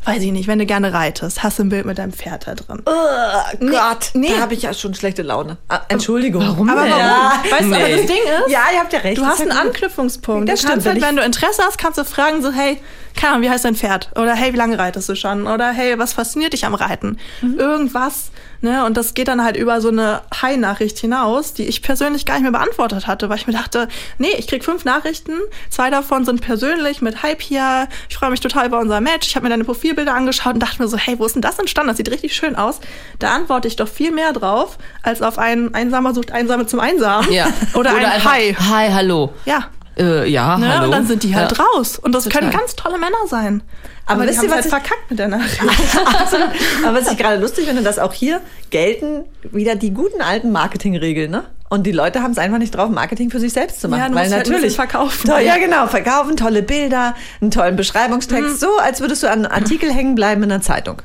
weiß 0.04 0.22
ich 0.22 0.32
nicht, 0.32 0.48
wenn 0.48 0.58
du 0.58 0.66
gerne 0.66 0.92
reitest, 0.92 1.42
hast 1.42 1.58
du 1.58 1.64
ein 1.64 1.68
Bild 1.68 1.84
mit 1.84 1.98
deinem 1.98 2.12
Pferd 2.12 2.46
da 2.46 2.54
drin. 2.54 2.82
Oh 2.86 3.66
Gott, 3.66 4.10
nee. 4.14 4.28
da 4.28 4.40
habe 4.40 4.54
ich 4.54 4.62
ja 4.62 4.72
schon 4.72 4.94
schlechte 4.94 5.22
Laune. 5.22 5.58
Ah, 5.68 5.80
Entschuldigung. 5.88 6.42
Warum? 6.42 6.68
Aber 6.70 6.80
warum? 6.80 6.98
Ja. 6.98 7.42
Weißt 7.50 7.62
nee. 7.62 7.68
du, 7.68 7.76
aber 7.76 7.88
das 7.88 8.06
Ding 8.06 8.22
ist, 8.22 8.50
ja, 8.50 8.60
ihr 8.72 8.80
habt 8.80 8.92
ja 8.92 9.00
recht. 9.00 9.18
Du 9.18 9.26
hast 9.26 9.40
einen 9.40 9.52
Anknüpfungspunkt. 9.52 10.48
Das 10.48 10.62
du 10.62 10.68
stimmt, 10.68 10.86
halt, 10.86 11.02
wenn 11.02 11.16
du 11.16 11.22
Interesse 11.22 11.62
hast, 11.62 11.78
kannst 11.78 11.98
du 11.98 12.04
fragen 12.04 12.42
so, 12.42 12.50
hey, 12.52 12.78
keine 13.14 13.34
Ahnung, 13.34 13.42
wie 13.44 13.50
heißt 13.50 13.64
dein 13.64 13.74
Pferd? 13.74 14.10
Oder 14.16 14.34
hey, 14.34 14.52
wie 14.52 14.56
lange 14.56 14.78
reitest 14.78 15.08
du 15.08 15.14
schon? 15.14 15.46
Oder 15.46 15.70
hey, 15.72 15.98
was 15.98 16.14
fasziniert 16.14 16.52
dich 16.52 16.64
am 16.64 16.74
Reiten? 16.74 17.18
Mhm. 17.42 17.58
Irgendwas, 17.58 18.30
ne? 18.60 18.84
Und 18.84 18.96
das 18.96 19.14
geht 19.14 19.28
dann 19.28 19.42
halt 19.42 19.56
über 19.56 19.80
so 19.80 19.88
eine 19.88 20.22
Hi-Nachricht 20.40 20.98
hinaus, 20.98 21.54
die 21.54 21.66
ich 21.66 21.82
persönlich 21.82 22.26
gar 22.26 22.34
nicht 22.34 22.42
mehr 22.42 22.52
beantwortet 22.52 23.06
hatte, 23.06 23.28
weil 23.28 23.36
ich 23.36 23.46
mir 23.46 23.52
dachte, 23.52 23.88
nee, 24.18 24.34
ich 24.38 24.46
krieg 24.46 24.64
fünf 24.64 24.84
Nachrichten, 24.84 25.32
zwei 25.68 25.90
davon 25.90 26.24
sind 26.24 26.40
persönlich 26.40 27.00
mit 27.02 27.22
Hi 27.22 27.34
Pia, 27.34 27.88
ich 28.08 28.16
freue 28.16 28.30
mich 28.30 28.40
total 28.40 28.66
über 28.66 28.78
unser 28.78 29.00
Match, 29.00 29.28
ich 29.28 29.36
habe 29.36 29.44
mir 29.44 29.50
deine 29.50 29.64
Profilbilder 29.64 30.14
angeschaut 30.14 30.54
und 30.54 30.60
dachte 30.60 30.82
mir 30.82 30.88
so, 30.88 30.96
hey, 30.96 31.18
wo 31.18 31.26
ist 31.26 31.34
denn 31.34 31.42
das 31.42 31.58
entstanden? 31.58 31.88
Das 31.88 31.96
sieht 31.96 32.10
richtig 32.10 32.34
schön 32.34 32.56
aus. 32.56 32.80
Da 33.18 33.32
antworte 33.32 33.68
ich 33.68 33.76
doch 33.76 33.88
viel 33.88 34.10
mehr 34.10 34.32
drauf, 34.32 34.78
als 35.02 35.22
auf 35.22 35.38
ein 35.38 35.74
Einsamer 35.74 36.14
sucht 36.14 36.32
Einsame 36.32 36.66
zum 36.66 36.80
Einsamen. 36.80 37.32
Ja. 37.32 37.46
Oder, 37.74 37.94
Oder 37.94 38.12
ein 38.12 38.24
Hi. 38.24 38.54
Hi, 38.54 38.90
hallo. 38.92 39.32
Ja. 39.44 39.68
Äh, 39.98 40.28
ja, 40.28 40.56
ne? 40.56 40.72
hallo. 40.72 40.84
Und 40.86 40.92
dann 40.92 41.06
sind 41.06 41.22
die 41.22 41.34
halt 41.34 41.56
ja. 41.56 41.64
raus. 41.64 41.98
Und 41.98 42.12
das 42.14 42.24
Total. 42.24 42.40
können 42.40 42.52
ganz 42.52 42.76
tolle 42.76 42.98
Männer 42.98 43.26
sein. 43.26 43.62
Aber, 44.06 44.22
Aber 44.22 44.30
wisst 44.30 44.42
ihr, 44.42 44.48
was 44.48 44.56
halt 44.56 44.64
ich 44.64 44.70
verkackt 44.70 45.10
mit 45.10 45.18
der 45.18 45.28
Nachricht? 45.28 45.60
Aber 46.84 46.98
was 46.98 47.10
ich 47.10 47.18
gerade 47.18 47.40
lustig 47.40 47.66
finde, 47.66 47.82
dass 47.82 47.98
auch 47.98 48.12
hier 48.12 48.40
gelten 48.70 49.24
wieder 49.50 49.76
die 49.76 49.92
guten 49.92 50.20
alten 50.20 50.52
Marketingregeln, 50.52 51.30
ne? 51.30 51.44
Und 51.68 51.84
die 51.86 51.92
Leute 51.92 52.20
haben 52.20 52.32
es 52.32 52.38
einfach 52.38 52.58
nicht 52.58 52.74
drauf, 52.74 52.90
Marketing 52.90 53.30
für 53.30 53.38
sich 53.38 53.52
selbst 53.52 53.80
zu 53.80 53.88
machen. 53.88 54.00
Ja, 54.00 54.14
weil 54.14 54.32
halt 54.32 54.48
natürlich 54.48 54.74
verkaufen. 54.74 55.28
Toll, 55.28 55.42
ja, 55.42 55.56
genau, 55.56 55.86
verkaufen, 55.86 56.36
tolle 56.36 56.62
Bilder, 56.62 57.14
einen 57.40 57.52
tollen 57.52 57.76
Beschreibungstext, 57.76 58.54
mhm. 58.54 58.56
so 58.56 58.78
als 58.78 59.00
würdest 59.00 59.22
du 59.22 59.28
an 59.28 59.44
einen 59.44 59.46
Artikel 59.46 59.92
hängen 59.92 60.16
bleiben 60.16 60.42
in 60.42 60.50
einer 60.50 60.62
Zeitung. 60.62 61.00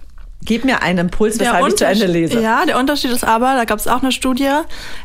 Gib 0.46 0.64
mir 0.64 0.82
einen 0.84 1.00
Impuls, 1.00 1.40
weshalb 1.40 1.68
ich 1.68 1.76
zu 1.76 1.86
Ende 1.86 2.06
lese. 2.06 2.40
Ja, 2.40 2.66
der 2.66 2.78
Unterschied 2.78 3.12
ist 3.12 3.24
aber, 3.24 3.56
da 3.56 3.66
gab 3.66 3.80
es 3.80 3.88
auch 3.88 4.04
eine 4.04 4.12
Studie, 4.12 4.50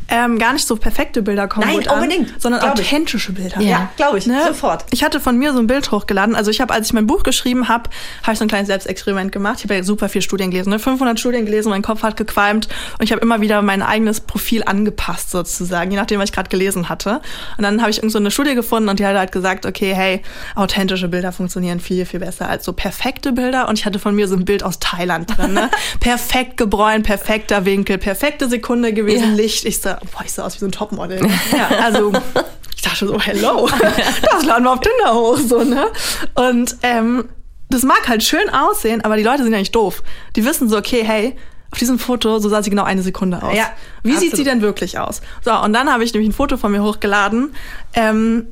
ähm, 0.08 0.38
gar 0.38 0.52
nicht 0.52 0.66
so 0.66 0.76
perfekte 0.76 1.22
Bilder 1.22 1.48
kommen 1.48 1.66
Nein, 1.66 1.78
gut 1.78 1.90
unbedingt. 1.90 2.28
an, 2.28 2.34
sondern 2.38 2.62
authentische 2.62 3.32
Bilder. 3.32 3.60
Ja, 3.60 3.68
ja 3.68 3.90
glaube 3.96 4.18
ich, 4.18 4.26
ne? 4.26 4.42
sofort. 4.46 4.84
Ich 4.90 5.02
hatte 5.02 5.18
von 5.18 5.38
mir 5.38 5.52
so 5.52 5.58
ein 5.58 5.66
Bild 5.66 5.90
hochgeladen. 5.90 6.36
Also 6.36 6.50
ich 6.50 6.60
habe, 6.60 6.74
als 6.74 6.88
ich 6.88 6.92
mein 6.92 7.06
Buch 7.06 7.22
geschrieben 7.22 7.68
habe, 7.68 7.88
habe 8.22 8.32
ich 8.32 8.38
so 8.38 8.44
ein 8.44 8.48
kleines 8.48 8.66
Selbstexperiment 8.66 9.32
gemacht. 9.32 9.56
Ich 9.58 9.64
habe 9.64 9.76
ja 9.76 9.82
super 9.82 10.08
viel 10.08 10.20
Studien 10.20 10.50
gelesen, 10.50 10.70
ne? 10.70 10.78
500 10.78 11.18
Studien 11.18 11.46
gelesen, 11.46 11.70
mein 11.70 11.82
Kopf 11.82 12.02
hat 12.02 12.16
gequalmt 12.16 12.68
und 12.98 13.04
ich 13.04 13.12
habe 13.12 13.22
immer 13.22 13.40
wieder 13.40 13.62
mein 13.62 13.82
eigenes 13.82 14.20
Profil 14.20 14.62
angepasst 14.64 15.30
sozusagen, 15.30 15.90
je 15.90 15.96
nachdem, 15.96 16.20
was 16.20 16.28
ich 16.28 16.34
gerade 16.34 16.50
gelesen 16.50 16.88
hatte. 16.88 17.22
Und 17.56 17.62
dann 17.62 17.80
habe 17.80 17.90
ich 17.90 17.98
irgend 17.98 18.12
so 18.12 18.18
eine 18.18 18.30
Studie 18.30 18.54
gefunden 18.54 18.88
und 18.90 18.98
die 18.98 19.06
hat 19.06 19.16
halt 19.16 19.32
gesagt, 19.32 19.64
okay, 19.64 19.94
hey, 19.94 20.22
authentische 20.54 21.08
Bilder 21.08 21.32
funktionieren 21.32 21.80
viel, 21.80 22.04
viel 22.04 22.20
besser 22.20 22.48
als 22.48 22.64
so 22.64 22.72
perfekte 22.72 23.32
Bilder. 23.32 23.68
Und 23.68 23.78
ich 23.78 23.86
hatte 23.86 23.98
von 23.98 24.14
mir 24.14 24.28
so 24.28 24.36
ein 24.36 24.44
Bild 24.44 24.62
aus 24.62 24.78
Thailand 24.80 25.29
drin, 25.36 25.54
ne? 25.54 25.70
perfekt 26.00 26.56
gebräunt, 26.56 27.06
perfekter 27.06 27.64
Winkel, 27.64 27.98
perfekte 27.98 28.48
Sekunde 28.48 28.92
gewesen, 28.92 29.30
ja. 29.30 29.36
Licht. 29.36 29.64
Ich 29.64 29.80
sah, 29.80 29.98
boah, 30.12 30.24
ich 30.24 30.32
sah 30.32 30.44
aus 30.44 30.56
wie 30.56 30.60
so 30.60 30.66
ein 30.66 30.72
Topmodel. 30.72 31.20
Ja, 31.56 31.68
also 31.82 32.12
ich 32.76 32.82
dachte 32.82 33.06
so, 33.06 33.20
hello, 33.20 33.68
das 34.32 34.44
laden 34.44 34.64
wir 34.64 34.72
auf 34.72 34.80
Tinder 34.80 35.14
hoch, 35.14 35.38
so, 35.38 35.62
ne? 35.62 35.86
Und 36.34 36.76
ähm, 36.82 37.28
das 37.68 37.82
mag 37.82 38.08
halt 38.08 38.22
schön 38.22 38.50
aussehen, 38.50 39.02
aber 39.02 39.16
die 39.16 39.22
Leute 39.22 39.42
sind 39.42 39.52
ja 39.52 39.58
nicht 39.58 39.74
doof. 39.74 40.02
Die 40.34 40.44
wissen 40.44 40.68
so, 40.68 40.76
okay, 40.76 41.02
hey, 41.04 41.36
auf 41.70 41.78
diesem 41.78 41.98
Foto, 41.98 42.38
so 42.40 42.48
sah 42.48 42.62
sie 42.62 42.70
genau 42.70 42.82
eine 42.82 43.02
Sekunde 43.02 43.42
aus. 43.42 43.54
Ja, 43.54 43.70
Wie 44.02 44.10
absolut. 44.10 44.20
sieht 44.20 44.36
sie 44.36 44.44
denn 44.44 44.60
wirklich 44.60 44.98
aus? 44.98 45.20
So, 45.44 45.56
und 45.56 45.72
dann 45.72 45.92
habe 45.92 46.02
ich 46.02 46.12
nämlich 46.12 46.30
ein 46.30 46.32
Foto 46.34 46.56
von 46.56 46.72
mir 46.72 46.82
hochgeladen. 46.82 47.54
Ähm, 47.94 48.48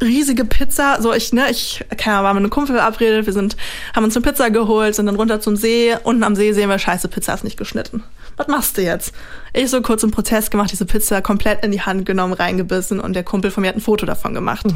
riesige 0.00 0.44
Pizza. 0.44 1.00
So, 1.00 1.12
ich, 1.12 1.32
ne, 1.32 1.50
ich, 1.50 1.84
keine 1.96 2.16
Ahnung, 2.16 2.24
war 2.24 2.34
mit 2.34 2.40
einem 2.42 2.50
Kumpel 2.50 2.76
verabredet, 2.76 3.26
wir 3.26 3.32
sind, 3.32 3.56
haben 3.94 4.04
uns 4.04 4.16
eine 4.16 4.22
Pizza 4.22 4.50
geholt, 4.50 4.94
sind 4.94 5.06
dann 5.06 5.16
runter 5.16 5.40
zum 5.40 5.56
See. 5.56 5.96
Unten 6.02 6.22
am 6.22 6.36
See 6.36 6.52
sehen 6.52 6.68
wir, 6.68 6.78
scheiße, 6.78 7.08
Pizza 7.08 7.34
ist 7.34 7.44
nicht 7.44 7.56
geschnitten. 7.56 8.02
Was 8.36 8.46
machst 8.46 8.78
du 8.78 8.82
jetzt? 8.82 9.12
Ich 9.52 9.70
so 9.70 9.82
kurz 9.82 10.04
einen 10.04 10.12
Protest 10.12 10.50
gemacht, 10.50 10.70
diese 10.70 10.86
Pizza 10.86 11.20
komplett 11.22 11.64
in 11.64 11.72
die 11.72 11.82
Hand 11.82 12.06
genommen, 12.06 12.32
reingebissen 12.32 13.00
und 13.00 13.14
der 13.14 13.24
Kumpel 13.24 13.50
von 13.50 13.62
mir 13.62 13.68
hat 13.68 13.76
ein 13.76 13.80
Foto 13.80 14.06
davon 14.06 14.34
gemacht. 14.34 14.66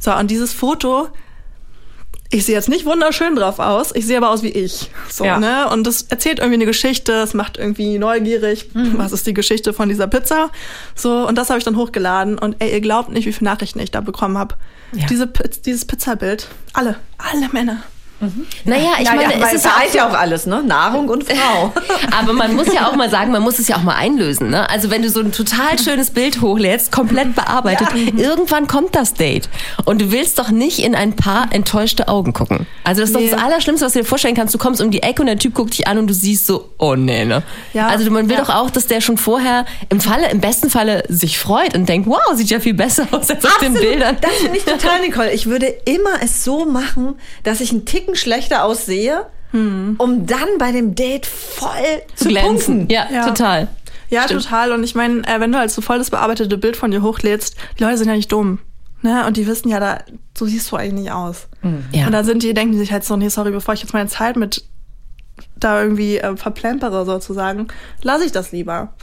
so, 0.00 0.14
und 0.14 0.30
dieses 0.30 0.52
Foto 0.52 1.08
ich 2.32 2.46
sehe 2.46 2.54
jetzt 2.54 2.68
nicht 2.68 2.84
wunderschön 2.86 3.34
drauf 3.34 3.58
aus, 3.58 3.92
ich 3.94 4.06
sehe 4.06 4.16
aber 4.16 4.30
aus 4.30 4.42
wie 4.44 4.50
ich. 4.50 4.90
So, 5.10 5.24
ja. 5.24 5.38
ne? 5.38 5.68
Und 5.68 5.84
das 5.84 6.02
erzählt 6.02 6.38
irgendwie 6.38 6.54
eine 6.54 6.66
Geschichte, 6.66 7.12
es 7.12 7.34
macht 7.34 7.58
irgendwie 7.58 7.98
neugierig, 7.98 8.70
mhm. 8.72 8.96
was 8.96 9.10
ist 9.10 9.26
die 9.26 9.34
Geschichte 9.34 9.72
von 9.72 9.88
dieser 9.88 10.06
Pizza. 10.06 10.50
So, 10.94 11.26
und 11.26 11.36
das 11.36 11.50
habe 11.50 11.58
ich 11.58 11.64
dann 11.64 11.76
hochgeladen 11.76 12.38
und 12.38 12.56
ey, 12.60 12.72
ihr 12.72 12.80
glaubt 12.80 13.10
nicht, 13.10 13.26
wie 13.26 13.32
viele 13.32 13.50
Nachrichten 13.50 13.80
ich 13.80 13.90
da 13.90 14.00
bekommen 14.00 14.38
habe. 14.38 14.54
Ja. 14.92 15.06
Diese, 15.08 15.26
dieses 15.26 15.84
Pizzabild. 15.84 16.48
Alle, 16.72 16.96
alle 17.18 17.48
Männer. 17.52 17.82
Mhm. 18.20 18.46
Naja, 18.66 18.90
ich 18.98 19.06
ja, 19.06 19.14
meine, 19.14 19.38
ja, 19.38 19.46
es 19.46 19.54
ist 19.54 19.64
ja, 19.64 19.72
ja 19.94 20.08
auch 20.08 20.14
alles, 20.14 20.44
ne? 20.44 20.62
Nahrung 20.62 21.08
und 21.08 21.24
Frau. 21.30 21.72
Aber 22.16 22.34
man 22.34 22.54
muss 22.54 22.72
ja 22.72 22.86
auch 22.86 22.94
mal 22.94 23.08
sagen, 23.08 23.32
man 23.32 23.42
muss 23.42 23.58
es 23.58 23.66
ja 23.68 23.76
auch 23.76 23.82
mal 23.82 23.94
einlösen, 23.94 24.50
ne? 24.50 24.68
Also 24.68 24.90
wenn 24.90 25.02
du 25.02 25.08
so 25.08 25.20
ein 25.20 25.32
total 25.32 25.78
schönes 25.78 26.10
Bild 26.10 26.42
hochlädst, 26.42 26.92
komplett 26.92 27.34
bearbeitet, 27.34 27.88
ja. 27.94 28.22
irgendwann 28.22 28.66
kommt 28.66 28.94
das 28.94 29.14
Date. 29.14 29.48
Und 29.86 30.02
du 30.02 30.12
willst 30.12 30.38
doch 30.38 30.50
nicht 30.50 30.80
in 30.80 30.94
ein 30.94 31.16
paar 31.16 31.48
enttäuschte 31.50 32.08
Augen 32.08 32.34
gucken. 32.34 32.66
Also 32.84 33.00
das 33.00 33.10
ist 33.10 33.16
nee. 33.16 33.30
doch 33.30 33.36
das 33.36 33.42
Allerschlimmste, 33.44 33.86
was 33.86 33.94
du 33.94 34.00
dir 34.00 34.04
vorstellen 34.04 34.34
kannst. 34.34 34.54
Du 34.54 34.58
kommst 34.58 34.82
um 34.82 34.90
die 34.90 35.02
Ecke 35.02 35.22
und 35.22 35.26
der 35.26 35.38
Typ 35.38 35.54
guckt 35.54 35.72
dich 35.72 35.88
an 35.88 35.96
und 35.96 36.06
du 36.06 36.14
siehst 36.14 36.46
so, 36.46 36.70
oh 36.78 36.94
nee, 36.94 37.24
ne? 37.24 37.42
Ja. 37.72 37.88
Also 37.88 38.10
man 38.10 38.28
will 38.28 38.36
doch 38.36 38.50
auch, 38.50 38.70
dass 38.70 38.86
der 38.86 39.00
schon 39.00 39.16
vorher 39.16 39.64
im 39.88 40.00
Falle, 40.00 40.30
im 40.30 40.40
besten 40.40 40.68
Falle 40.68 41.04
sich 41.08 41.38
freut 41.38 41.74
und 41.74 41.88
denkt, 41.88 42.06
wow, 42.08 42.20
sieht 42.34 42.50
ja 42.50 42.60
viel 42.60 42.74
besser 42.74 43.04
aus 43.10 43.30
als 43.30 43.44
Absolut. 43.44 43.54
auf 43.54 43.58
den 43.60 43.72
Bildern. 43.74 44.16
Das 44.20 44.32
finde 44.32 44.58
ich 44.58 44.64
total, 44.64 45.00
Nicole. 45.00 45.32
Ich 45.32 45.46
würde 45.46 45.66
immer 45.86 46.22
es 46.22 46.44
so 46.44 46.66
machen, 46.66 47.14
dass 47.44 47.60
ich 47.60 47.70
einen 47.70 47.86
Ticken 47.86 48.09
Ticken 48.12 48.16
schlechter 48.16 48.64
aussehe 48.64 49.26
um 49.52 50.26
dann 50.26 50.46
bei 50.60 50.70
dem 50.70 50.94
Date 50.94 51.26
voll 51.26 51.70
zu, 52.14 52.28
glänzen. 52.28 52.76
punkten. 52.86 52.94
Ja, 52.94 53.08
Ja. 53.12 53.26
total. 53.26 53.66
Ja, 54.08 54.26
total. 54.26 54.70
Und 54.70 54.84
ich 54.84 54.94
meine, 54.94 55.22
äh, 55.26 55.40
wenn 55.40 55.50
du 55.50 55.58
halt 55.58 55.72
so 55.72 55.82
voll 55.82 55.98
das 55.98 56.10
bearbeitete 56.10 56.56
Bild 56.56 56.76
von 56.76 56.92
dir 56.92 57.02
hochlädst, 57.02 57.56
die 57.76 57.82
Leute 57.82 57.98
sind 57.98 58.06
ja 58.08 58.14
nicht 58.14 58.30
dumm. 58.30 58.60
Ne? 59.02 59.26
Und 59.26 59.36
die 59.36 59.48
wissen 59.48 59.68
ja, 59.68 59.80
da, 59.80 59.98
so 60.38 60.46
siehst 60.46 60.70
du 60.70 60.76
eigentlich 60.76 61.02
nicht 61.04 61.10
aus. 61.10 61.48
Ja. 61.90 62.06
Und 62.06 62.12
da 62.12 62.22
sind 62.22 62.44
die, 62.44 62.54
denken 62.54 62.74
die 62.74 62.78
sich 62.78 62.92
halt 62.92 63.02
so, 63.02 63.16
nee, 63.16 63.28
sorry, 63.28 63.50
bevor 63.50 63.74
ich 63.74 63.80
jetzt 63.82 63.92
meine 63.92 64.08
Zeit 64.08 64.36
mit 64.36 64.62
da 65.56 65.82
irgendwie 65.82 66.18
äh, 66.18 66.36
verplempere 66.36 67.04
sozusagen, 67.04 67.66
lasse 68.02 68.24
ich 68.26 68.30
das 68.32 68.52
lieber. 68.52 68.94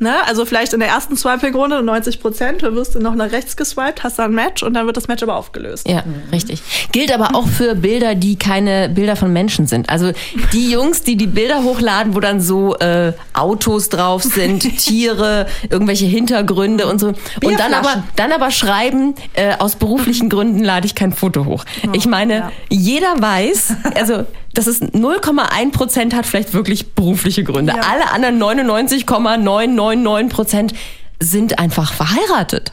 Ne? 0.00 0.26
Also 0.26 0.46
vielleicht 0.46 0.72
in 0.72 0.80
der 0.80 0.88
ersten 0.88 1.14
Swiping-Runde 1.14 1.82
90 1.82 2.20
Prozent, 2.20 2.62
du 2.62 2.74
wirst 2.74 2.98
noch 2.98 3.14
nach 3.14 3.32
rechts 3.32 3.54
geswiped, 3.54 4.02
hast 4.02 4.18
da 4.18 4.24
ein 4.24 4.32
Match 4.32 4.62
und 4.62 4.72
dann 4.72 4.86
wird 4.86 4.96
das 4.96 5.08
Match 5.08 5.22
aber 5.22 5.36
aufgelöst. 5.36 5.86
Ja, 5.86 6.02
richtig. 6.32 6.62
Gilt 6.90 7.12
aber 7.12 7.34
auch 7.34 7.46
für 7.46 7.74
Bilder, 7.74 8.14
die 8.14 8.36
keine 8.36 8.88
Bilder 8.88 9.14
von 9.14 9.30
Menschen 9.30 9.66
sind. 9.66 9.90
Also 9.90 10.12
die 10.54 10.70
Jungs, 10.70 11.02
die 11.02 11.16
die 11.16 11.26
Bilder 11.26 11.64
hochladen, 11.64 12.14
wo 12.14 12.20
dann 12.20 12.40
so 12.40 12.76
äh, 12.76 13.12
Autos 13.34 13.90
drauf 13.90 14.22
sind, 14.22 14.60
Tiere, 14.78 15.46
irgendwelche 15.68 16.06
Hintergründe 16.06 16.86
und 16.86 16.98
so. 16.98 17.08
Und 17.44 17.60
dann 17.60 17.74
aber, 17.74 18.02
dann 18.16 18.32
aber 18.32 18.50
schreiben, 18.50 19.14
äh, 19.34 19.54
aus 19.58 19.76
beruflichen 19.76 20.30
Gründen 20.30 20.64
lade 20.64 20.86
ich 20.86 20.94
kein 20.94 21.12
Foto 21.12 21.44
hoch. 21.44 21.66
Ich 21.92 22.06
meine, 22.06 22.34
ja. 22.34 22.52
jeder 22.70 23.20
weiß, 23.20 23.74
also 23.96 24.24
das 24.54 24.66
ist 24.66 24.82
0,1 24.82 25.72
Prozent 25.72 26.14
hat 26.14 26.26
vielleicht 26.26 26.52
wirklich 26.54 26.94
berufliche 26.94 27.44
Gründe. 27.44 27.72
Ja. 27.76 27.82
Alle 27.90 28.10
anderen 28.12 28.38
99,999 28.38 30.28
Prozent 30.34 30.74
sind 31.20 31.58
einfach 31.58 31.92
verheiratet. 31.92 32.72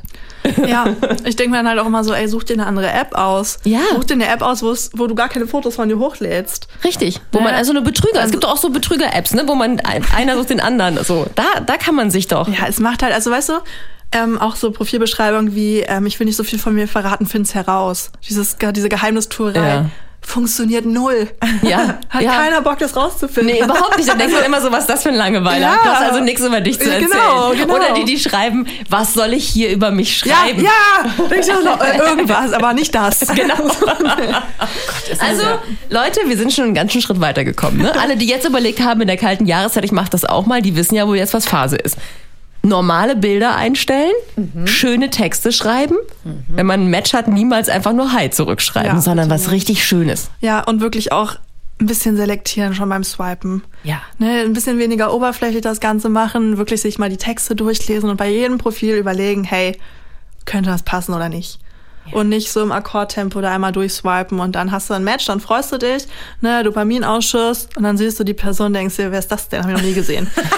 Ja, 0.66 0.86
ich 1.26 1.36
denke 1.36 1.52
mir 1.52 1.58
dann 1.58 1.68
halt 1.68 1.80
auch 1.80 1.86
immer 1.86 2.04
so, 2.06 2.13
ey, 2.13 2.28
such 2.28 2.44
dir 2.46 2.54
eine 2.54 2.66
andere 2.68 2.90
App 2.90 3.13
aus. 3.16 3.60
Ja. 3.66 3.82
Such 3.96 4.06
dir 4.06 4.13
eine 4.13 4.28
App 4.28 4.42
aus, 4.42 4.63
wo 4.96 5.08
du 5.08 5.13
gar 5.16 5.28
keine 5.30 5.46
Fotos 5.46 5.76
von 5.76 5.90
dir 5.90 6.00
hochlädst. 6.00 6.68
Richtig, 6.86 7.20
wo 7.34 7.40
Ja. 7.40 7.44
man 7.44 7.54
also 7.56 7.72
eine 7.72 7.82
Betrüger, 7.82 8.24
es 8.24 8.32
gibt 8.32 8.44
doch 8.46 8.52
auch 8.54 8.58
so 8.58 8.70
Betrüger-Apps, 8.70 9.34
ne, 9.34 9.44
wo 9.46 9.56
man 9.56 9.80
ein- 9.82 10.06
einer 10.16 10.38
sucht 10.38 10.50
den 10.52 10.62
anderen, 10.62 11.04
so 11.04 11.28
da, 11.36 11.60
da 11.66 11.76
kann 11.78 11.96
man 11.96 12.12
sich 12.12 12.28
doch. 12.28 12.48
Ja, 12.48 12.66
es 12.70 12.80
macht 12.80 13.04
halt, 13.04 13.13
also 13.13 13.30
weißt 13.30 13.50
du, 13.50 13.54
ähm, 14.13 14.40
auch 14.40 14.56
so 14.56 14.72
Profilbeschreibungen 14.72 15.54
wie, 15.54 15.80
ähm, 15.82 16.06
ich 16.06 16.18
will 16.20 16.26
nicht 16.28 16.38
so 16.38 16.46
viel 16.46 16.60
von 16.60 16.74
mir 16.74 16.88
verraten, 16.88 17.26
find's 17.26 17.54
heraus. 17.54 18.12
Dieses, 18.30 18.56
diese 18.74 18.88
Geheimnistuerei 18.88 19.60
Ja. 19.68 19.90
Funktioniert 20.28 20.86
null. 20.86 21.30
Ja, 21.62 22.00
Hat 22.10 22.22
ja. 22.22 22.32
keiner 22.32 22.62
Bock, 22.62 22.78
das 22.80 22.96
rauszufinden. 22.96 23.56
Nee, 23.56 23.63
überhaupt 23.63 23.98
nicht. 23.98 24.10
Da 24.10 24.13
denkt 24.13 24.34
man 24.34 24.44
immer 24.44 24.60
so, 24.60 24.70
was 24.72 24.82
ist 24.82 24.90
das 24.90 25.04
für 25.04 25.10
ein 25.10 25.16
Langeweiler? 25.16 25.68
Ja. 25.68 25.80
Du 25.82 25.90
hast 25.90 26.02
also 26.04 26.20
nichts 26.20 26.46
über 26.46 26.60
dich 26.60 26.78
zu 26.78 26.92
erzählen. 26.92 27.10
Genau, 27.10 27.52
genau. 27.52 27.76
Oder 27.76 27.94
die, 27.94 28.04
die 28.04 28.20
schreiben, 28.20 28.68
was 28.90 29.13
soll 29.13 29.34
ich 29.34 29.48
hier 29.48 29.72
über 29.72 29.90
mich 29.90 30.22
Ja, 30.26 30.36
schreiben? 30.36 30.62
ja, 30.63 31.32
ich 31.34 31.52
auch 31.54 31.63
noch, 31.63 31.80
äh, 31.82 31.98
irgendwas, 31.98 32.52
aber 32.52 32.74
nicht 32.74 32.94
das. 32.94 33.26
Genau. 33.38 33.56
also, 35.20 35.44
Leute, 35.90 36.22
wir 36.26 36.38
sind 36.38 36.52
schon 36.52 36.66
einen 36.66 36.74
ganzen 36.74 37.02
Schritt 37.02 37.22
weitergekommen. 37.22 37.84
Ne? 37.84 37.94
Alle, 38.00 38.18
die 38.18 38.26
jetzt 38.26 38.48
überlegt 38.48 38.80
haben, 38.80 39.02
in 39.02 39.08
der 39.08 39.18
kalten 39.18 39.46
Jahreszeit, 39.46 39.86
ich 39.86 39.92
mache 39.92 40.10
das 40.10 40.26
auch 40.26 40.48
mal, 40.48 40.62
die 40.62 40.76
wissen 40.76 40.96
ja, 40.96 41.08
wo 41.08 41.13
jetzt 41.13 41.36
was 41.36 41.46
Phase 41.46 41.76
ist. 41.76 41.98
Normale 42.67 43.15
Bilder 43.15 43.56
einstellen, 43.56 44.13
schöne 44.65 45.10
Texte 45.10 45.51
schreiben. 45.51 45.95
Wenn 46.47 46.65
man 46.65 46.82
ein 46.82 46.88
Match 46.89 47.13
hat, 47.13 47.27
niemals 47.27 47.69
einfach 47.69 47.93
nur 47.93 48.13
Hi 48.13 48.30
zurückschreiben, 48.30 48.95
Ja, 48.95 49.01
sondern 49.01 49.30
was 49.30 49.51
richtig 49.51 49.86
Schönes. 49.86 50.30
Ja, 50.41 50.62
und 50.63 50.82
wirklich 50.82 51.12
auch 51.12 51.36
ein 51.80 51.86
bisschen 51.86 52.17
selektieren 52.17 52.73
schon 52.73 52.89
beim 52.89 53.03
Swipen. 53.03 53.63
Ja. 53.84 54.01
Ne, 54.17 54.41
ein 54.41 54.53
bisschen 54.53 54.80
weniger 54.80 55.13
oberflächlich 55.13 55.62
das 55.62 55.80
Ganze 55.80 56.10
machen, 56.10 56.58
wirklich 56.58 56.82
sich 56.82 56.97
mal 56.97 57.10
die 57.10 57.17
Texte 57.17 57.56
durchlesen 57.56 58.10
und 58.10 58.17
bei 58.17 58.30
jedem 58.30 58.58
Profil 58.58 58.95
überlegen, 58.95 59.43
hey, 59.43 59.77
könnte 60.45 60.69
das 60.69 60.84
passen 60.84 61.13
oder 61.13 61.30
nicht? 61.30 61.60
Und 62.12 62.30
nicht 62.30 62.52
so 62.52 62.62
im 62.62 62.72
Akkordtempo 62.72 63.41
da 63.41 63.52
einmal 63.52 63.72
durchswipen 63.72 64.39
und 64.39 64.56
dann 64.56 64.72
hast 64.72 64.89
du 64.89 64.93
ein 64.93 65.04
Match, 65.04 65.26
dann 65.26 65.39
freust 65.39 65.72
du 65.72 65.78
dich, 65.78 66.08
ne, 66.41 66.63
Dopaminausschuss 66.63 67.67
und 67.76 67.84
dann 67.84 67.98
siehst 67.98 68.20
du 68.20 68.24
die 68.24 68.34
Person, 68.34 68.74
denkst 68.74 68.96
dir, 68.96 69.12
wer 69.12 69.20
ist 69.20 69.32
das 69.32 69.50
denn? 69.50 69.62
Hab 69.63 69.70
ich 69.70 69.76
noch 69.76 69.84
nie 69.84 69.93
gesehen. 69.93 70.30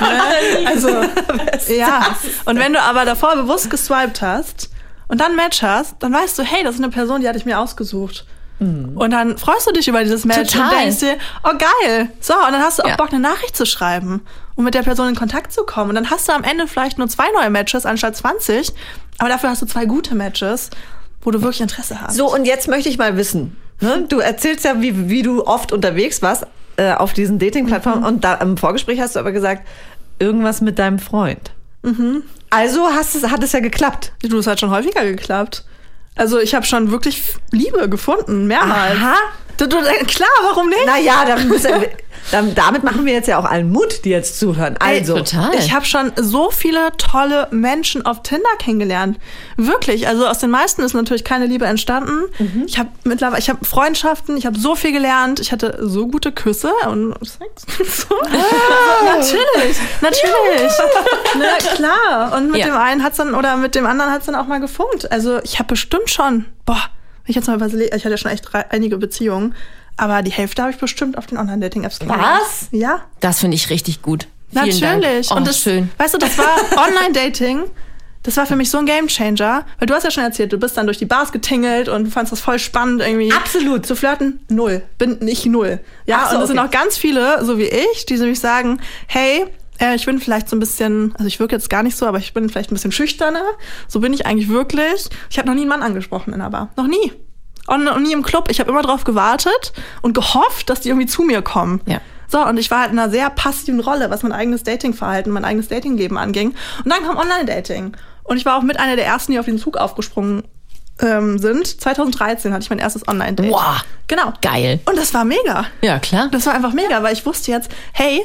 ne? 0.00 0.66
Also, 0.66 0.88
ja. 1.72 2.06
Und 2.44 2.58
wenn 2.58 2.72
du 2.72 2.80
aber 2.80 3.04
davor 3.04 3.36
bewusst 3.36 3.70
geswiped 3.70 4.20
hast 4.22 4.70
und 5.08 5.20
dann 5.20 5.32
ein 5.32 5.36
Match 5.36 5.62
hast, 5.62 5.96
dann 6.00 6.12
weißt 6.12 6.38
du, 6.38 6.42
hey, 6.42 6.64
das 6.64 6.74
ist 6.76 6.80
eine 6.82 6.90
Person, 6.90 7.20
die 7.20 7.28
hatte 7.28 7.38
ich 7.38 7.44
mir 7.44 7.58
ausgesucht. 7.58 8.26
Und 8.60 9.10
dann 9.10 9.38
freust 9.38 9.66
du 9.66 9.72
dich 9.72 9.88
über 9.88 10.04
dieses 10.04 10.24
Match 10.24 10.52
Total. 10.52 10.68
und 10.70 10.80
denkst 10.82 11.00
dir, 11.00 11.16
oh 11.42 11.50
geil. 11.58 12.10
So, 12.20 12.32
und 12.34 12.52
dann 12.52 12.62
hast 12.62 12.78
du 12.78 12.84
auch 12.84 12.88
Ja. 12.90 12.94
Bock, 12.94 13.08
eine 13.10 13.18
Nachricht 13.18 13.56
zu 13.56 13.66
schreiben 13.66 14.24
und 14.54 14.62
mit 14.64 14.74
der 14.74 14.84
Person 14.84 15.08
in 15.08 15.16
Kontakt 15.16 15.52
zu 15.52 15.64
kommen. 15.64 15.88
Und 15.88 15.96
dann 15.96 16.10
hast 16.10 16.28
du 16.28 16.32
am 16.32 16.44
Ende 16.44 16.68
vielleicht 16.68 16.96
nur 16.96 17.08
zwei 17.08 17.24
neue 17.34 17.50
Matches 17.50 17.84
anstatt 17.86 18.14
20, 18.14 18.72
aber 19.18 19.28
dafür 19.28 19.50
hast 19.50 19.62
du 19.62 19.66
zwei 19.66 19.84
gute 19.86 20.14
Matches, 20.14 20.70
wo 21.20 21.30
du 21.30 21.40
wirklich 21.40 21.60
Interesse 21.60 22.00
hast. 22.00 22.16
So, 22.16 22.32
und 22.32 22.44
jetzt 22.44 22.68
möchte 22.68 22.88
ich 22.88 22.98
mal 22.98 23.16
wissen. 23.16 23.56
Ne? 23.80 24.04
Du 24.08 24.18
erzählst 24.18 24.64
ja, 24.64 24.80
wie, 24.80 25.08
wie 25.08 25.22
du 25.22 25.46
oft 25.46 25.72
unterwegs 25.72 26.22
warst 26.22 26.46
äh, 26.76 26.92
auf 26.92 27.12
diesen 27.12 27.38
Dating-Plattformen 27.38 28.04
und 28.04 28.24
da 28.24 28.34
im 28.34 28.56
Vorgespräch 28.56 29.00
hast 29.00 29.16
du 29.16 29.20
aber 29.20 29.32
gesagt, 29.32 29.66
irgendwas 30.18 30.60
mit 30.60 30.78
deinem 30.78 30.98
Freund. 30.98 31.52
Also 32.50 32.88
hast 32.92 33.14
es, 33.14 33.28
hat 33.28 33.42
es 33.42 33.52
ja 33.52 33.60
geklappt. 33.60 34.12
Du, 34.22 34.38
es 34.38 34.46
hat 34.46 34.60
schon 34.60 34.70
häufiger 34.70 35.04
geklappt. 35.04 35.64
Also 36.14 36.38
ich 36.38 36.54
habe 36.54 36.66
schon 36.66 36.90
wirklich 36.90 37.22
Liebe 37.50 37.88
gefunden, 37.88 38.46
mehrmals. 38.46 38.96
Aha. 38.96 39.14
Du, 39.56 39.66
du, 39.66 39.76
klar, 40.06 40.28
warum 40.42 40.68
nicht? 40.68 40.86
Naja, 40.86 41.24
dann 41.26 41.48
müssen 41.48 41.80
wir, 41.80 41.80
dann, 41.80 41.90
damit 42.54 42.84
machen 42.84 43.04
wir 43.04 43.12
jetzt 43.12 43.26
ja 43.28 43.38
auch 43.38 43.44
allen 43.44 43.70
Mut, 43.70 44.04
die 44.04 44.10
jetzt 44.10 44.38
zuhören. 44.38 44.76
Also, 44.78 45.16
total. 45.18 45.54
Ich 45.58 45.72
habe 45.74 45.84
schon 45.84 46.12
so 46.16 46.50
viele 46.50 46.90
tolle 46.96 47.48
Menschen 47.50 48.06
auf 48.06 48.22
Tinder 48.22 48.48
kennengelernt. 48.58 49.18
Wirklich. 49.56 50.06
Also 50.08 50.26
aus 50.26 50.38
den 50.38 50.50
meisten 50.50 50.82
ist 50.82 50.94
natürlich 50.94 51.24
keine 51.24 51.46
Liebe 51.46 51.66
entstanden. 51.66 52.22
Mhm. 52.38 52.64
Ich 52.66 52.78
habe 52.78 52.88
mittlerweile, 53.04 53.38
ich 53.40 53.48
habe 53.50 53.64
Freundschaften, 53.64 54.36
ich 54.36 54.46
habe 54.46 54.58
so 54.58 54.74
viel 54.76 54.92
gelernt. 54.92 55.40
Ich 55.40 55.52
hatte 55.52 55.78
so 55.80 56.06
gute 56.06 56.32
Küsse 56.32 56.72
und 56.88 57.14
Sex. 57.26 57.66
So. 58.08 58.14
Ah. 58.22 59.04
natürlich, 59.16 59.76
natürlich. 60.00 60.72
ne, 61.38 61.46
klar. 61.76 62.36
Und 62.36 62.50
mit 62.50 62.60
Ja. 62.60 62.66
dem 62.66 62.76
einen 62.76 63.02
hat's 63.02 63.16
dann 63.16 63.34
oder 63.34 63.56
mit 63.56 63.74
dem 63.74 63.86
anderen 63.86 64.10
hat's 64.12 64.26
dann 64.26 64.34
auch 64.34 64.46
mal 64.46 64.60
gefunkt. 64.60 65.10
Also 65.12 65.40
ich 65.42 65.58
habe 65.58 65.68
bestimmt 65.68 66.08
schon, 66.10 66.46
boah, 66.64 66.76
wenn 67.24 67.30
ich 67.30 67.36
jetzt 67.36 67.46
mal 67.48 67.56
überlege, 67.56 67.94
ich 67.96 68.04
hatte 68.04 68.10
ja 68.10 68.16
schon 68.16 68.30
echt 68.30 68.48
einige 68.70 68.98
Beziehungen, 68.98 69.54
aber 69.96 70.22
die 70.22 70.32
Hälfte 70.32 70.62
habe 70.62 70.72
ich 70.72 70.78
bestimmt 70.78 71.18
auf 71.18 71.26
den 71.26 71.38
Online-Dating-Apps 71.38 71.98
kennengelernt. 71.98 72.40
Was? 72.40 72.68
Ja. 72.70 73.02
Das 73.20 73.40
finde 73.40 73.56
ich 73.56 73.70
richtig 73.70 74.02
gut. 74.02 74.28
Vielen 74.50 74.80
Natürlich. 74.80 75.28
Dank. 75.28 75.36
Oh, 75.36 75.36
und 75.36 75.48
das, 75.48 75.60
schön. 75.60 75.90
weißt 75.98 76.14
du, 76.14 76.18
das 76.18 76.36
war 76.38 76.56
Online-Dating. 76.86 77.64
Das 78.22 78.36
war 78.36 78.46
für 78.46 78.54
mich 78.54 78.70
so 78.70 78.78
ein 78.78 78.86
Gamechanger, 78.86 79.64
weil 79.78 79.86
du 79.86 79.94
hast 79.94 80.04
ja 80.04 80.10
schon 80.12 80.22
erzählt, 80.22 80.52
du 80.52 80.58
bist 80.58 80.76
dann 80.76 80.86
durch 80.86 80.98
die 80.98 81.06
Bars 81.06 81.32
getingelt 81.32 81.88
und 81.88 82.06
fandst 82.06 82.32
das 82.32 82.40
voll 82.40 82.60
spannend 82.60 83.02
irgendwie. 83.02 83.32
Absolut. 83.32 83.84
Zu 83.84 83.96
flirten, 83.96 84.40
null. 84.48 84.82
Bin 84.96 85.18
nicht 85.18 85.44
null. 85.46 85.80
Ja, 86.06 86.28
so, 86.28 86.36
und 86.36 86.42
es 86.42 86.48
sind 86.48 86.58
okay. 86.58 86.68
auch 86.68 86.70
ganz 86.70 86.96
viele, 86.96 87.44
so 87.44 87.58
wie 87.58 87.64
ich, 87.64 88.06
die 88.06 88.14
nämlich 88.14 88.38
sagen, 88.38 88.80
hey, 89.08 89.46
äh, 89.80 89.96
ich 89.96 90.06
bin 90.06 90.20
vielleicht 90.20 90.48
so 90.48 90.54
ein 90.54 90.60
bisschen, 90.60 91.12
also 91.16 91.26
ich 91.26 91.40
wirke 91.40 91.56
jetzt 91.56 91.68
gar 91.68 91.82
nicht 91.82 91.96
so, 91.96 92.06
aber 92.06 92.18
ich 92.18 92.32
bin 92.32 92.48
vielleicht 92.48 92.70
ein 92.70 92.74
bisschen 92.74 92.92
schüchterner. 92.92 93.44
So 93.88 93.98
bin 93.98 94.12
ich 94.12 94.24
eigentlich 94.24 94.48
wirklich. 94.48 95.08
Ich 95.28 95.38
habe 95.38 95.48
noch 95.48 95.54
nie 95.54 95.62
einen 95.62 95.70
Mann 95.70 95.82
angesprochen 95.82 96.32
in 96.32 96.38
der 96.38 96.50
Bar. 96.50 96.70
Noch 96.76 96.86
nie. 96.86 97.12
Und 97.66 97.84
noch 97.84 97.98
nie 97.98 98.12
im 98.12 98.22
Club. 98.22 98.50
Ich 98.50 98.60
habe 98.60 98.70
immer 98.70 98.82
drauf 98.82 99.04
gewartet 99.04 99.72
und 100.02 100.14
gehofft, 100.14 100.68
dass 100.68 100.80
die 100.80 100.88
irgendwie 100.88 101.06
zu 101.06 101.22
mir 101.22 101.42
kommen. 101.42 101.80
Ja. 101.86 102.00
So, 102.28 102.44
und 102.44 102.58
ich 102.58 102.70
war 102.70 102.80
halt 102.80 102.92
in 102.92 102.98
einer 102.98 103.10
sehr 103.10 103.28
passiven 103.30 103.80
Rolle, 103.80 104.10
was 104.10 104.22
mein 104.22 104.32
eigenes 104.32 104.62
Datingverhalten, 104.62 105.32
mein 105.32 105.44
eigenes 105.44 105.68
Datingleben 105.68 106.16
anging. 106.16 106.54
Und 106.82 106.90
dann 106.90 107.04
kam 107.04 107.16
Online-Dating. 107.18 107.94
Und 108.24 108.36
ich 108.36 108.46
war 108.46 108.56
auch 108.56 108.62
mit 108.62 108.80
einer 108.80 108.96
der 108.96 109.04
ersten, 109.04 109.32
die 109.32 109.38
auf 109.38 109.44
den 109.44 109.58
Zug 109.58 109.76
aufgesprungen 109.76 110.42
ähm, 111.00 111.38
sind. 111.38 111.66
2013 111.66 112.52
hatte 112.52 112.62
ich 112.62 112.70
mein 112.70 112.78
erstes 112.78 113.06
Online-Date. 113.06 113.50
Wow. 113.50 113.84
Genau. 114.08 114.32
Geil. 114.40 114.80
Und 114.86 114.96
das 114.96 115.12
war 115.12 115.24
mega. 115.24 115.66
Ja, 115.82 115.98
klar. 115.98 116.28
Das 116.32 116.46
war 116.46 116.54
einfach 116.54 116.72
mega, 116.72 117.02
weil 117.02 117.12
ich 117.12 117.26
wusste 117.26 117.50
jetzt, 117.50 117.70
hey, 117.92 118.22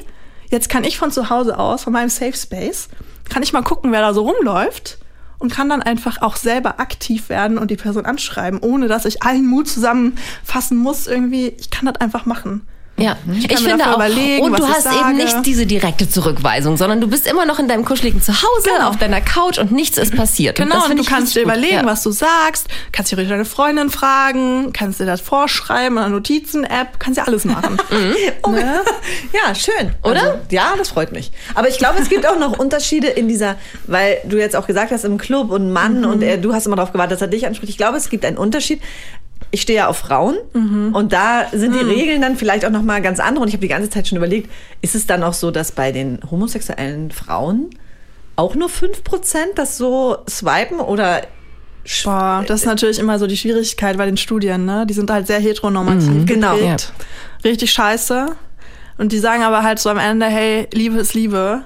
jetzt 0.50 0.70
kann 0.70 0.84
ich 0.84 0.98
von 0.98 1.12
zu 1.12 1.30
Hause 1.30 1.60
aus, 1.60 1.84
von 1.84 1.94
meinem 1.94 2.10
Safe 2.10 2.34
Space, 2.34 2.88
kann 3.30 3.44
ich 3.44 3.52
mal 3.52 3.64
gucken, 3.64 3.92
wer 3.92 4.02
da 4.02 4.14
so 4.14 4.22
rumläuft 4.22 5.00
und 5.40 5.52
kann 5.52 5.70
dann 5.70 5.82
einfach 5.82 6.22
auch 6.22 6.36
selber 6.36 6.80
aktiv 6.80 7.30
werden 7.30 7.58
und 7.58 7.72
die 7.72 7.76
Person 7.76 8.06
anschreiben, 8.06 8.60
ohne 8.60 8.88
dass 8.88 9.06
ich 9.06 9.24
allen 9.24 9.48
Mut 9.48 9.68
zusammenfassen 9.68 10.78
muss 10.78 11.08
irgendwie. 11.08 11.48
Ich 11.60 11.70
kann 11.70 11.86
das 11.86 12.02
einfach 12.02 12.26
machen. 12.26 12.68
Ja, 13.00 13.16
ich, 13.32 13.48
kann 13.48 13.64
mir 13.64 13.70
finde 13.70 13.86
auch. 13.96 14.00
und 14.42 14.58
du 14.60 14.64
ich 14.64 14.70
hast 14.70 14.84
sage. 14.86 14.96
eben 15.00 15.18
nicht 15.18 15.46
diese 15.46 15.68
direkte 15.68 16.10
Zurückweisung, 16.10 16.78
sondern 16.78 17.00
du 17.00 17.08
bist 17.08 17.28
immer 17.28 17.46
noch 17.46 17.60
in 17.60 17.68
deinem 17.68 17.86
kuscheligen 17.86 18.24
Zuhause, 18.24 18.70
Genau. 18.76 18.90
auf 18.90 18.98
deiner 18.98 19.22
Couch 19.22 19.60
und 19.60 19.72
nichts 19.72 20.00
ist 20.00 20.16
passiert. 20.16 20.58
Genau, 20.58 20.78
und 20.78 20.82
finde 20.86 20.96
du 20.98 21.02
ich 21.04 21.08
kannst 21.08 21.36
dir 21.36 21.42
überlegen, 21.44 21.76
ja. 21.76 21.86
was 21.86 22.02
du 22.02 22.10
sagst, 22.10 22.68
kannst 22.92 23.12
dir 23.12 23.18
deine 23.18 23.46
Freundin 23.46 23.92
fragen, 23.92 24.74
kannst 24.74 25.00
dir 25.00 25.06
das 25.06 25.22
vorschreiben 25.22 25.98
in 25.98 26.04
einer 26.06 26.10
Notizen-App, 26.10 27.00
kannst 27.00 27.18
ja 27.20 27.26
alles 27.26 27.46
machen. 27.46 27.78
Oh, 28.44 28.50
Ne? 28.52 28.82
Ja, 29.32 29.54
schön. 29.54 29.94
Oder? 30.04 30.22
Also, 30.22 30.34
ja, 30.52 30.74
das 30.78 30.90
freut 30.90 31.12
mich. 31.12 31.32
Aber 31.54 31.70
ich 31.70 31.78
glaube, 31.78 32.00
es 32.00 32.10
gibt 32.10 32.26
auch 32.26 32.40
noch 32.40 32.58
Unterschiede 32.58 33.08
in 33.08 33.28
dieser, 33.28 33.58
weil 33.86 34.18
du 34.28 34.38
jetzt 34.38 34.56
auch 34.56 34.66
gesagt 34.66 34.92
hast, 34.92 35.06
im 35.06 35.18
Club 35.18 35.52
und 35.52 35.72
Mann 35.72 36.04
und 36.06 36.22
er, 36.24 36.38
du 36.38 36.54
hast 36.54 36.66
immer 36.66 36.76
darauf 36.76 36.92
gewartet, 36.94 37.14
dass 37.14 37.22
er 37.22 37.28
dich 37.28 37.46
anspricht. 37.46 37.70
Ich 37.70 37.78
glaube, 37.78 37.98
es 37.98 38.10
gibt 38.10 38.26
einen 38.26 38.38
Unterschied. 38.38 38.82
Ich 39.52 39.62
stehe 39.62 39.78
ja 39.78 39.88
auf 39.88 39.98
Frauen 39.98 40.36
und 40.94 41.14
da 41.14 41.46
sind 41.54 41.74
die 41.74 41.80
Regeln 41.80 42.22
dann 42.22 42.36
vielleicht 42.36 42.66
auch 42.66 42.70
noch 42.70 42.82
mal 42.82 43.02
ganz 43.02 43.20
andere. 43.20 43.42
Und 43.44 43.48
ich 43.48 43.54
habe 43.54 43.62
die 43.62 43.70
ganze 43.70 43.90
Zeit 43.90 44.08
schon 44.08 44.18
überlegt, 44.18 44.50
ist 44.82 44.94
es 44.94 45.08
dann 45.08 45.24
auch 45.24 45.34
so, 45.34 45.52
dass 45.52 45.72
bei 45.72 45.92
den 45.94 46.20
homosexuellen 46.30 47.12
Frauen 47.12 47.70
auch 48.36 48.56
nur 48.56 48.68
5% 48.70 48.94
das 49.56 49.78
so 49.78 50.18
swipen 50.30 50.80
oder 50.80 51.22
Boah, 52.04 52.44
das 52.46 52.62
ist 52.62 52.66
natürlich 52.66 53.00
immer 53.00 53.18
so 53.18 53.28
die 53.28 53.38
Schwierigkeit 53.38 53.98
bei 53.98 54.06
den 54.06 54.18
Studien, 54.18 54.66
ne? 54.66 54.86
Die 54.86 54.94
sind 54.94 55.10
halt 55.10 55.26
sehr 55.26 55.40
heteronormativ 55.40 56.26
Genau. 56.26 56.56
geprägt. 56.58 56.92
richtig 57.46 57.72
scheiße. 57.72 58.28
Und 58.98 59.14
die 59.14 59.20
sagen 59.20 59.44
aber 59.44 59.64
halt 59.64 59.80
so 59.80 59.90
am 59.90 59.98
Ende, 59.98 60.26
hey, 60.26 60.68
Liebe 60.74 60.98
ist 60.98 61.14
Liebe. 61.14 61.62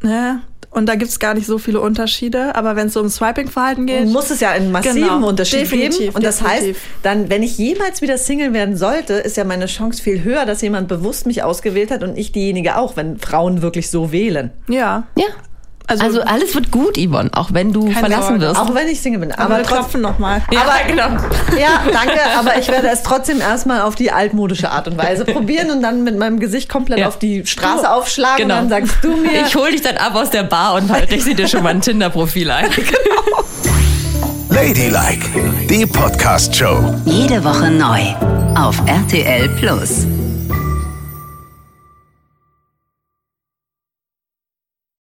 Ne? 0.00 0.40
Und 0.78 0.86
da 0.86 0.94
gibt's 0.94 1.18
gar 1.18 1.34
nicht 1.34 1.46
so 1.46 1.58
viele 1.58 1.80
Unterschiede. 1.80 2.54
Aber 2.54 2.76
wenn 2.76 2.86
es 2.86 2.94
so 2.94 3.00
um 3.00 3.08
Swiping-Verhalten 3.08 3.86
geht. 3.86 4.06
Muss 4.06 4.30
es 4.30 4.40
ja 4.40 4.50
einen 4.50 4.72
massiven 4.72 5.02
Genau. 5.02 5.28
Unterschied 5.28 5.60
Definitiv, 5.62 5.98
geben. 5.98 6.14
Und 6.16 6.24
das 6.24 6.38
definitiv. 6.38 6.76
heißt, 6.76 6.86
dann, 7.02 7.28
wenn 7.30 7.42
ich 7.42 7.58
jemals 7.58 8.00
wieder 8.00 8.16
Single 8.16 8.52
werden 8.52 8.76
sollte, 8.76 9.14
ist 9.14 9.36
ja 9.36 9.44
meine 9.44 9.66
Chance 9.66 10.02
viel 10.02 10.22
höher, 10.22 10.46
dass 10.46 10.62
jemand 10.62 10.88
bewusst 10.88 11.26
mich 11.26 11.42
ausgewählt 11.42 11.90
hat 11.90 12.02
und 12.02 12.16
ich 12.16 12.32
diejenige 12.32 12.78
auch, 12.78 12.96
wenn 12.96 13.18
Frauen 13.18 13.60
wirklich 13.62 13.90
so 13.90 14.12
wählen. 14.12 14.50
Ja. 14.68 15.08
Ja. 15.16 15.26
Also- 15.88 16.04
Also, 16.04 16.20
alles 16.20 16.54
wird 16.54 16.70
gut, 16.70 16.96
Yvonne, 16.98 17.30
auch 17.32 17.48
wenn 17.52 17.72
du 17.72 17.90
verlassen 17.90 18.38
Sorge. 18.38 18.40
wirst. 18.42 18.60
Auch 18.60 18.74
wenn 18.74 18.88
ich 18.88 19.00
Single 19.00 19.20
bin. 19.20 19.32
Aber, 19.32 19.54
Aber 19.54 19.56
wir 19.58 19.64
klopfen 19.64 20.00
nochmal. 20.02 20.42
Aber 20.50 20.86
genau. 20.86 21.08
Ja, 21.58 21.80
danke. 21.92 22.20
Aber 22.38 22.58
ich 22.58 22.68
werde 22.68 22.88
es 22.88 23.02
trotzdem 23.02 23.40
erstmal 23.40 23.80
auf 23.80 23.94
die 23.94 24.12
altmodische 24.12 24.70
Art 24.70 24.86
und 24.86 24.98
Weise 24.98 25.24
probieren 25.24 25.70
und 25.70 25.82
dann 25.82 26.04
mit 26.04 26.18
meinem 26.18 26.38
Gesicht 26.40 26.68
komplett 26.68 26.98
Ja. 26.98 27.08
auf 27.08 27.18
die 27.18 27.44
Straße 27.46 27.90
aufschlagen 27.90 28.46
Genau. 28.48 28.60
und 28.60 28.70
dann 28.70 28.86
sagst 28.86 29.02
du 29.02 29.16
mir. 29.16 29.46
Ich 29.46 29.56
hol 29.56 29.70
dich 29.70 29.80
dann 29.82 29.96
ab 29.96 30.14
aus 30.14 30.28
der 30.30 30.42
Bar 30.42 30.74
und 30.74 30.90
halt 30.92 31.10
richte 31.10 31.34
dir 31.34 31.48
schon 31.48 31.62
mal 31.62 31.70
ein 31.70 31.80
Tinder-Profil 31.80 32.50
ein. 32.50 32.66
Ladylike, 34.50 35.26
die 35.68 35.86
Podcast-Show. 35.86 36.94
Jede 37.04 37.42
Woche 37.44 37.70
neu 37.70 38.00
auf 38.56 38.76
RTL 38.86 39.48
Plus. 39.58 40.06